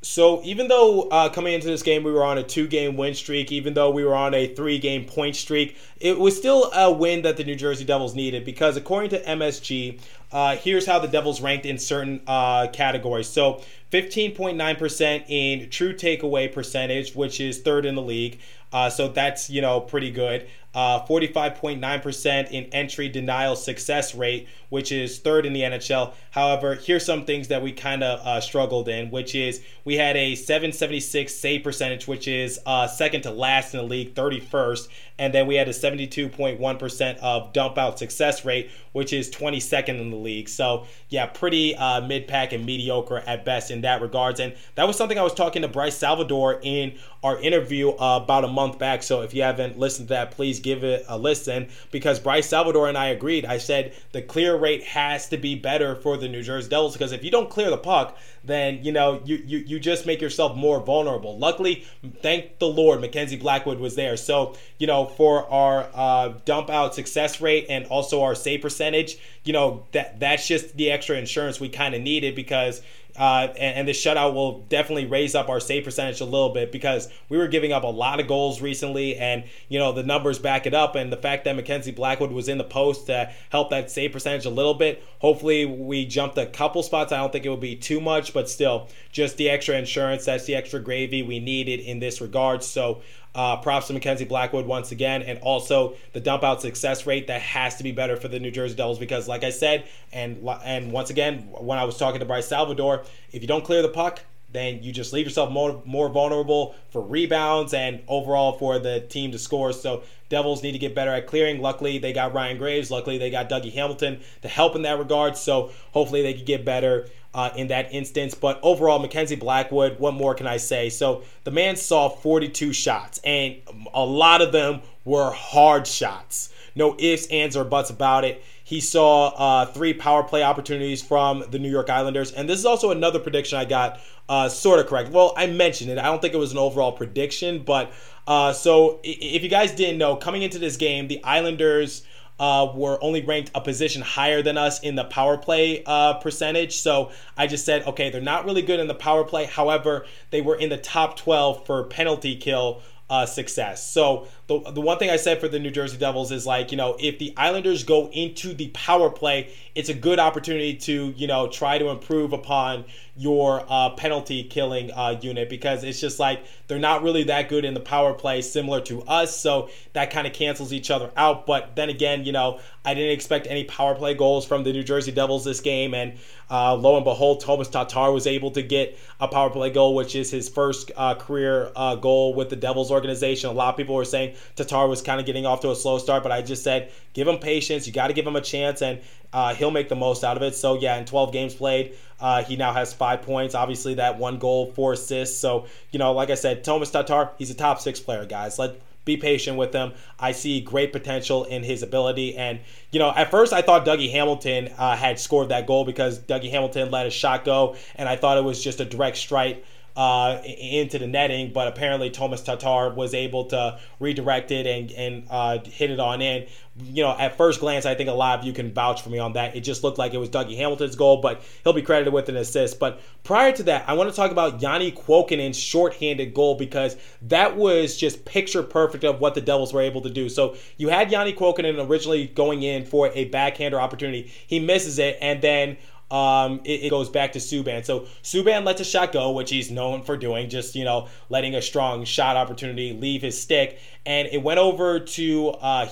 So 0.00 0.40
even 0.44 0.68
though 0.68 1.02
uh, 1.08 1.28
coming 1.28 1.54
into 1.54 1.66
this 1.66 1.82
game 1.82 2.04
we 2.04 2.12
were 2.12 2.24
on 2.24 2.38
a 2.38 2.42
two-game 2.44 2.96
win 2.96 3.14
streak, 3.14 3.50
even 3.50 3.74
though 3.74 3.90
we 3.90 4.04
were 4.04 4.14
on 4.14 4.32
a 4.32 4.46
three-game 4.46 5.06
point 5.06 5.34
streak, 5.34 5.76
it 6.00 6.18
was 6.18 6.36
still 6.36 6.70
a 6.72 6.92
win 6.92 7.22
that 7.22 7.36
the 7.36 7.42
New 7.42 7.56
Jersey 7.56 7.84
Devils 7.84 8.14
needed 8.14 8.44
because 8.44 8.76
according 8.76 9.10
to 9.10 9.22
MSG, 9.24 10.00
uh, 10.30 10.56
here's 10.56 10.86
how 10.86 11.00
the 11.00 11.08
Devils 11.08 11.40
ranked 11.40 11.66
in 11.66 11.78
certain 11.78 12.20
uh, 12.28 12.68
categories. 12.72 13.26
So 13.26 13.60
15.9% 13.90 15.24
in 15.28 15.68
true 15.70 15.94
takeaway 15.94 16.52
percentage, 16.52 17.14
which 17.14 17.40
is 17.40 17.58
third 17.60 17.84
in 17.84 17.96
the 17.96 18.02
league. 18.02 18.38
Uh, 18.72 18.90
so 18.90 19.08
that's 19.08 19.48
you 19.48 19.62
know 19.62 19.80
pretty 19.80 20.10
good. 20.10 20.46
45.9% 20.74 22.44
uh, 22.44 22.48
in 22.50 22.64
entry 22.66 23.08
denial 23.08 23.56
success 23.56 24.14
rate, 24.14 24.48
which 24.68 24.92
is 24.92 25.18
third 25.18 25.46
in 25.46 25.52
the 25.52 25.62
NHL. 25.62 26.12
However, 26.30 26.74
here's 26.74 27.04
some 27.04 27.24
things 27.24 27.48
that 27.48 27.62
we 27.62 27.72
kind 27.72 28.04
of 28.04 28.20
uh, 28.26 28.40
struggled 28.40 28.88
in, 28.88 29.10
which 29.10 29.34
is 29.34 29.62
we 29.84 29.96
had 29.96 30.16
a 30.16 30.34
776 30.34 31.34
save 31.34 31.64
percentage, 31.64 32.06
which 32.06 32.28
is 32.28 32.60
uh, 32.66 32.86
second 32.86 33.22
to 33.22 33.30
last 33.30 33.74
in 33.74 33.80
the 33.80 33.86
league, 33.86 34.14
31st. 34.14 34.88
And 35.18 35.34
then 35.34 35.46
we 35.46 35.56
had 35.56 35.66
a 35.66 35.72
72.1% 35.72 37.16
of 37.18 37.52
dump 37.52 37.76
out 37.76 37.98
success 37.98 38.44
rate, 38.44 38.70
which 38.92 39.12
is 39.12 39.30
22nd 39.30 40.00
in 40.00 40.10
the 40.10 40.16
league. 40.16 40.48
So, 40.48 40.86
yeah, 41.08 41.26
pretty 41.26 41.74
uh, 41.74 42.02
mid 42.02 42.28
pack 42.28 42.52
and 42.52 42.64
mediocre 42.64 43.18
at 43.26 43.44
best 43.44 43.70
in 43.70 43.80
that 43.80 44.00
regards. 44.00 44.38
And 44.38 44.54
that 44.76 44.86
was 44.86 44.96
something 44.96 45.18
I 45.18 45.22
was 45.22 45.34
talking 45.34 45.62
to 45.62 45.68
Bryce 45.68 45.96
Salvador 45.96 46.60
in 46.62 46.96
our 47.24 47.40
interview 47.40 47.90
uh, 47.90 48.20
about 48.22 48.44
a 48.44 48.48
month 48.48 48.78
back. 48.78 49.02
So, 49.02 49.22
if 49.22 49.34
you 49.34 49.42
haven't 49.42 49.78
listened 49.78 50.08
to 50.08 50.14
that, 50.14 50.30
please 50.30 50.57
give 50.58 50.84
it 50.84 51.04
a 51.08 51.18
listen 51.18 51.68
because 51.90 52.18
Bryce 52.20 52.48
Salvador 52.48 52.88
and 52.88 52.98
I 52.98 53.06
agreed. 53.06 53.44
I 53.44 53.58
said 53.58 53.94
the 54.12 54.22
clear 54.22 54.56
rate 54.56 54.82
has 54.84 55.28
to 55.28 55.36
be 55.36 55.54
better 55.54 55.96
for 55.96 56.16
the 56.16 56.28
New 56.28 56.42
Jersey 56.42 56.68
Devils 56.68 56.94
because 56.94 57.12
if 57.12 57.24
you 57.24 57.30
don't 57.30 57.50
clear 57.50 57.70
the 57.70 57.78
puck, 57.78 58.16
then 58.44 58.82
you 58.84 58.92
know 58.92 59.20
you, 59.24 59.36
you 59.46 59.58
you 59.58 59.80
just 59.80 60.06
make 60.06 60.20
yourself 60.20 60.56
more 60.56 60.80
vulnerable. 60.80 61.38
Luckily, 61.38 61.84
thank 62.22 62.58
the 62.58 62.68
Lord, 62.68 63.00
Mackenzie 63.00 63.36
Blackwood 63.36 63.78
was 63.78 63.94
there. 63.94 64.16
So 64.16 64.56
you 64.78 64.86
know 64.86 65.06
for 65.06 65.50
our 65.50 65.88
uh, 65.94 66.34
dump 66.44 66.70
out 66.70 66.94
success 66.94 67.40
rate 67.40 67.66
and 67.68 67.86
also 67.86 68.22
our 68.22 68.34
save 68.34 68.62
percentage, 68.62 69.18
you 69.44 69.52
know 69.52 69.86
that 69.92 70.20
that's 70.20 70.46
just 70.46 70.76
the 70.76 70.90
extra 70.90 71.16
insurance 71.16 71.60
we 71.60 71.68
kind 71.68 71.94
of 71.94 72.02
needed 72.02 72.34
because 72.34 72.82
uh, 73.18 73.52
and, 73.58 73.78
and 73.78 73.88
the 73.88 73.92
shutout 73.92 74.34
will 74.34 74.60
definitely 74.68 75.06
raise 75.06 75.34
up 75.34 75.48
our 75.48 75.60
save 75.60 75.84
percentage 75.84 76.20
a 76.20 76.24
little 76.24 76.50
bit 76.50 76.70
because 76.70 77.08
we 77.28 77.36
were 77.36 77.48
giving 77.48 77.72
up 77.72 77.82
a 77.82 77.88
lot 77.88 78.20
of 78.20 78.28
goals 78.28 78.60
recently, 78.62 79.16
and 79.16 79.44
you 79.68 79.78
know 79.78 79.92
the 79.92 80.02
numbers 80.02 80.38
back 80.38 80.66
it 80.66 80.74
up. 80.74 80.94
And 80.94 81.12
the 81.12 81.16
fact 81.16 81.44
that 81.44 81.56
Mackenzie 81.56 81.90
Blackwood 81.90 82.30
was 82.30 82.48
in 82.48 82.58
the 82.58 82.64
post 82.64 83.06
to 83.06 83.30
help 83.50 83.70
that 83.70 83.90
save 83.90 84.12
percentage 84.12 84.46
a 84.46 84.50
little 84.50 84.74
bit, 84.74 85.02
hopefully 85.18 85.66
we 85.66 86.06
jumped 86.06 86.38
a 86.38 86.46
couple 86.46 86.82
spots. 86.82 87.12
I 87.12 87.18
don't 87.18 87.32
think 87.32 87.44
it 87.44 87.48
will 87.48 87.56
be 87.56 87.76
too 87.76 88.00
much, 88.00 88.32
but 88.32 88.48
still, 88.48 88.88
just 89.10 89.36
the 89.36 89.50
extra 89.50 89.76
insurance. 89.76 90.24
That's 90.24 90.44
the 90.44 90.54
extra 90.54 90.80
gravy 90.80 91.22
we 91.22 91.40
needed 91.40 91.80
in 91.80 91.98
this 91.98 92.20
regard. 92.20 92.62
So 92.62 93.02
uh, 93.38 93.56
props 93.56 93.86
to 93.86 93.92
Mackenzie 93.92 94.24
Blackwood 94.24 94.66
once 94.66 94.90
again, 94.90 95.22
and 95.22 95.38
also 95.38 95.94
the 96.12 96.18
dump 96.18 96.42
out 96.42 96.60
success 96.60 97.06
rate 97.06 97.28
that 97.28 97.40
has 97.40 97.76
to 97.76 97.84
be 97.84 97.92
better 97.92 98.16
for 98.16 98.26
the 98.26 98.40
New 98.40 98.50
Jersey 98.50 98.74
Devils 98.74 98.98
because, 98.98 99.28
like 99.28 99.44
I 99.44 99.50
said, 99.50 99.86
and 100.12 100.44
and 100.64 100.90
once 100.90 101.10
again, 101.10 101.48
when 101.52 101.78
I 101.78 101.84
was 101.84 101.96
talking 101.96 102.18
to 102.18 102.26
Bryce 102.26 102.48
Salvador, 102.48 103.04
if 103.30 103.40
you 103.40 103.46
don't 103.46 103.64
clear 103.64 103.80
the 103.80 103.90
puck, 103.90 104.18
then 104.50 104.82
you 104.82 104.90
just 104.90 105.12
leave 105.12 105.24
yourself 105.24 105.52
more 105.52 105.80
more 105.84 106.08
vulnerable 106.08 106.74
for 106.90 107.00
rebounds 107.00 107.74
and 107.74 108.02
overall 108.08 108.58
for 108.58 108.80
the 108.80 109.02
team 109.02 109.30
to 109.30 109.38
score. 109.38 109.72
So 109.72 110.02
Devils 110.30 110.64
need 110.64 110.72
to 110.72 110.78
get 110.78 110.96
better 110.96 111.12
at 111.12 111.28
clearing. 111.28 111.62
Luckily, 111.62 111.98
they 111.98 112.12
got 112.12 112.34
Ryan 112.34 112.58
Graves. 112.58 112.90
Luckily, 112.90 113.18
they 113.18 113.30
got 113.30 113.48
Dougie 113.48 113.72
Hamilton 113.72 114.20
to 114.42 114.48
help 114.48 114.74
in 114.74 114.82
that 114.82 114.98
regard. 114.98 115.36
So 115.36 115.70
hopefully, 115.92 116.22
they 116.22 116.34
can 116.34 116.44
get 116.44 116.64
better 116.64 117.08
uh, 117.38 117.52
in 117.54 117.68
that 117.68 117.94
instance. 117.94 118.34
But 118.34 118.58
overall, 118.64 118.98
Mackenzie 118.98 119.36
Blackwood, 119.36 120.00
what 120.00 120.14
more 120.14 120.34
can 120.34 120.48
I 120.48 120.56
say? 120.56 120.90
So 120.90 121.22
the 121.44 121.52
man 121.52 121.76
saw 121.76 122.08
42 122.08 122.72
shots, 122.72 123.20
and 123.22 123.54
a 123.94 124.04
lot 124.04 124.42
of 124.42 124.50
them 124.50 124.80
were 125.04 125.30
hard 125.30 125.86
shots. 125.86 126.52
No 126.74 126.96
ifs, 126.98 127.28
ands, 127.28 127.56
or 127.56 127.62
buts 127.62 127.90
about 127.90 128.24
it. 128.24 128.42
He 128.64 128.80
saw 128.80 129.28
uh, 129.28 129.66
three 129.66 129.94
power 129.94 130.24
play 130.24 130.42
opportunities 130.42 131.00
from 131.00 131.44
the 131.48 131.60
New 131.60 131.70
York 131.70 131.88
Islanders. 131.88 132.32
And 132.32 132.48
this 132.48 132.58
is 132.58 132.66
also 132.66 132.90
another 132.90 133.20
prediction 133.20 133.56
I 133.56 133.66
got 133.66 134.00
uh, 134.28 134.48
sort 134.48 134.80
of 134.80 134.88
correct. 134.88 135.12
Well, 135.12 135.32
I 135.36 135.46
mentioned 135.46 135.92
it. 135.92 135.98
I 135.98 136.06
don't 136.06 136.20
think 136.20 136.34
it 136.34 136.38
was 136.38 136.50
an 136.50 136.58
overall 136.58 136.90
prediction, 136.90 137.62
but 137.62 137.92
uh, 138.26 138.52
so 138.52 138.98
if 139.04 139.44
you 139.44 139.48
guys 139.48 139.70
didn't 139.70 139.98
know, 139.98 140.16
coming 140.16 140.42
into 140.42 140.58
this 140.58 140.76
game, 140.76 141.06
the 141.06 141.22
Islanders 141.22 142.02
uh, 142.38 142.72
were 142.74 143.02
only 143.02 143.22
ranked 143.22 143.50
a 143.54 143.60
position 143.60 144.02
higher 144.02 144.42
than 144.42 144.56
us 144.56 144.80
in 144.80 144.94
the 144.94 145.04
power 145.04 145.36
play 145.36 145.82
uh, 145.86 146.14
percentage. 146.14 146.76
So 146.76 147.10
I 147.36 147.46
just 147.46 147.64
said, 147.64 147.86
okay, 147.86 148.10
they're 148.10 148.20
not 148.20 148.44
really 148.44 148.62
good 148.62 148.80
in 148.80 148.86
the 148.86 148.94
power 148.94 149.24
play. 149.24 149.44
However, 149.44 150.06
they 150.30 150.40
were 150.40 150.56
in 150.56 150.68
the 150.68 150.76
top 150.76 151.16
12 151.16 151.66
for 151.66 151.84
penalty 151.84 152.36
kill 152.36 152.82
uh, 153.10 153.26
success. 153.26 153.90
So 153.90 154.28
the, 154.48 154.60
the 154.72 154.80
one 154.80 154.98
thing 154.98 155.10
I 155.10 155.16
said 155.16 155.40
for 155.40 155.48
the 155.48 155.58
New 155.58 155.70
Jersey 155.70 155.98
Devils 155.98 156.32
is 156.32 156.46
like, 156.46 156.70
you 156.70 156.78
know, 156.78 156.96
if 156.98 157.18
the 157.18 157.34
Islanders 157.36 157.84
go 157.84 158.08
into 158.08 158.54
the 158.54 158.68
power 158.68 159.10
play, 159.10 159.52
it's 159.74 159.90
a 159.90 159.94
good 159.94 160.18
opportunity 160.18 160.74
to, 160.74 161.12
you 161.16 161.26
know, 161.26 161.48
try 161.48 161.76
to 161.76 161.90
improve 161.90 162.32
upon 162.32 162.86
your 163.14 163.64
uh, 163.68 163.90
penalty 163.90 164.44
killing 164.44 164.90
uh, 164.92 165.18
unit 165.20 165.50
because 165.50 165.84
it's 165.84 166.00
just 166.00 166.18
like 166.18 166.44
they're 166.66 166.78
not 166.78 167.02
really 167.02 167.24
that 167.24 167.48
good 167.48 167.64
in 167.64 167.74
the 167.74 167.80
power 167.80 168.14
play, 168.14 168.40
similar 168.40 168.80
to 168.80 169.02
us. 169.02 169.36
So 169.36 169.68
that 169.92 170.10
kind 170.10 170.26
of 170.26 170.32
cancels 170.32 170.72
each 170.72 170.90
other 170.90 171.10
out. 171.16 171.44
But 171.44 171.76
then 171.76 171.90
again, 171.90 172.24
you 172.24 172.32
know, 172.32 172.60
I 172.84 172.94
didn't 172.94 173.10
expect 173.10 173.48
any 173.50 173.64
power 173.64 173.94
play 173.94 174.14
goals 174.14 174.46
from 174.46 174.64
the 174.64 174.72
New 174.72 174.82
Jersey 174.82 175.12
Devils 175.12 175.44
this 175.44 175.60
game. 175.60 175.92
And 175.92 176.14
uh, 176.50 176.74
lo 176.74 176.96
and 176.96 177.04
behold, 177.04 177.40
Thomas 177.40 177.68
Tatar 177.68 178.12
was 178.12 178.26
able 178.26 178.52
to 178.52 178.62
get 178.62 178.98
a 179.20 179.28
power 179.28 179.50
play 179.50 179.70
goal, 179.70 179.94
which 179.94 180.14
is 180.14 180.30
his 180.30 180.48
first 180.48 180.90
uh, 180.96 181.14
career 181.16 181.70
uh, 181.76 181.96
goal 181.96 182.34
with 182.34 182.48
the 182.48 182.56
Devils 182.56 182.90
organization. 182.90 183.50
A 183.50 183.52
lot 183.52 183.70
of 183.70 183.76
people 183.76 183.94
were 183.94 184.04
saying 184.04 184.36
Tatar 184.56 184.88
was 184.88 185.02
kind 185.02 185.20
of 185.20 185.26
getting 185.26 185.46
off 185.46 185.60
to 185.60 185.70
a 185.70 185.76
slow 185.76 185.98
start, 185.98 186.22
but 186.22 186.32
I 186.32 186.42
just 186.42 186.64
said, 186.64 186.90
give 187.12 187.28
him 187.28 187.38
patience. 187.38 187.86
You 187.86 187.92
got 187.92 188.08
to 188.08 188.12
give 188.12 188.26
him 188.26 188.36
a 188.36 188.40
chance. 188.40 188.82
And 188.82 189.00
uh, 189.32 189.54
he'll 189.54 189.70
make 189.70 189.88
the 189.88 189.96
most 189.96 190.24
out 190.24 190.36
of 190.36 190.42
it. 190.42 190.54
So 190.54 190.78
yeah, 190.78 190.96
in 190.96 191.04
12 191.04 191.32
games 191.32 191.54
played, 191.54 191.94
uh, 192.20 192.42
he 192.42 192.56
now 192.56 192.72
has 192.72 192.92
five 192.92 193.22
points. 193.22 193.54
Obviously, 193.54 193.94
that 193.94 194.18
one 194.18 194.38
goal, 194.38 194.72
four 194.72 194.94
assists. 194.94 195.38
So 195.38 195.66
you 195.92 195.98
know, 195.98 196.12
like 196.12 196.30
I 196.30 196.34
said, 196.34 196.64
Thomas 196.64 196.90
Tatar, 196.90 197.30
he's 197.38 197.50
a 197.50 197.54
top 197.54 197.80
six 197.80 198.00
player, 198.00 198.24
guys. 198.24 198.58
Let 198.58 198.80
be 199.08 199.16
patient 199.16 199.56
with 199.56 199.72
him. 199.72 199.92
I 200.20 200.32
see 200.32 200.60
great 200.60 200.92
potential 200.92 201.44
in 201.44 201.64
his 201.64 201.82
ability. 201.82 202.36
And, 202.36 202.60
you 202.92 203.00
know, 203.00 203.10
at 203.10 203.30
first 203.30 203.52
I 203.52 203.62
thought 203.62 203.86
Dougie 203.86 204.12
Hamilton 204.12 204.68
uh, 204.76 204.94
had 204.96 205.18
scored 205.18 205.48
that 205.48 205.66
goal 205.66 205.84
because 205.84 206.20
Dougie 206.20 206.50
Hamilton 206.50 206.90
let 206.90 207.06
a 207.06 207.10
shot 207.10 207.44
go, 207.44 207.74
and 207.96 208.08
I 208.08 208.16
thought 208.16 208.36
it 208.36 208.44
was 208.44 208.62
just 208.62 208.80
a 208.80 208.84
direct 208.84 209.16
strike 209.16 209.64
uh, 209.98 210.40
into 210.44 210.96
the 210.96 211.08
netting, 211.08 211.52
but 211.52 211.66
apparently 211.66 212.08
Thomas 212.08 212.40
Tatar 212.40 212.94
was 212.94 213.14
able 213.14 213.46
to 213.46 213.80
redirect 213.98 214.52
it 214.52 214.64
and, 214.64 214.92
and 214.92 215.26
uh, 215.28 215.58
hit 215.64 215.90
it 215.90 215.98
on 215.98 216.22
in. 216.22 216.46
You 216.84 217.02
know, 217.02 217.16
at 217.18 217.36
first 217.36 217.58
glance, 217.58 217.84
I 217.84 217.96
think 217.96 218.08
a 218.08 218.12
lot 218.12 218.38
of 218.38 218.44
you 218.44 218.52
can 218.52 218.72
vouch 218.72 219.02
for 219.02 219.10
me 219.10 219.18
on 219.18 219.32
that. 219.32 219.56
It 219.56 219.62
just 219.62 219.82
looked 219.82 219.98
like 219.98 220.14
it 220.14 220.18
was 220.18 220.30
Dougie 220.30 220.56
Hamilton's 220.56 220.94
goal, 220.94 221.20
but 221.20 221.42
he'll 221.64 221.72
be 221.72 221.82
credited 221.82 222.14
with 222.14 222.28
an 222.28 222.36
assist. 222.36 222.78
But 222.78 223.00
prior 223.24 223.50
to 223.50 223.64
that, 223.64 223.88
I 223.88 223.94
want 223.94 224.08
to 224.08 224.14
talk 224.14 224.30
about 224.30 224.60
Janne 224.60 224.96
Kuokkanen's 224.96 225.58
shorthanded 225.58 226.32
goal 226.32 226.54
because 226.54 226.96
that 227.22 227.56
was 227.56 227.96
just 227.96 228.24
picture 228.24 228.62
perfect 228.62 229.02
of 229.02 229.18
what 229.18 229.34
the 229.34 229.40
Devils 229.40 229.72
were 229.72 229.82
able 229.82 230.02
to 230.02 230.10
do. 230.10 230.28
So 230.28 230.54
you 230.76 230.90
had 230.90 231.10
Janne 231.10 231.36
Kuokkanen 231.36 231.88
originally 231.88 232.28
going 232.28 232.62
in 232.62 232.84
for 232.84 233.10
a 233.14 233.24
backhander 233.24 233.80
opportunity. 233.80 234.32
He 234.46 234.60
misses 234.60 235.00
it, 235.00 235.18
and 235.20 235.42
then 235.42 235.76
um, 236.10 236.60
it, 236.64 236.84
it, 236.84 236.90
goes 236.90 237.10
back 237.10 237.32
to 237.32 237.38
Subban. 237.38 237.84
So 237.84 238.06
Subban 238.22 238.64
lets 238.64 238.80
a 238.80 238.84
shot 238.84 239.12
go, 239.12 239.32
which 239.32 239.50
he's 239.50 239.70
known 239.70 240.02
for 240.02 240.16
doing, 240.16 240.48
just 240.48 240.74
you 240.74 240.84
know 240.84 241.08
letting 241.28 241.54
a 241.54 241.60
strong 241.60 242.04
shot 242.04 242.36
opportunity 242.36 242.92
leave 242.94 243.20
his 243.20 243.40
stick, 243.40 243.78
and 244.06 244.26
it 244.28 244.42
went 244.42 244.58
over 244.58 245.00
to 245.00 245.48
uh, 245.48 245.86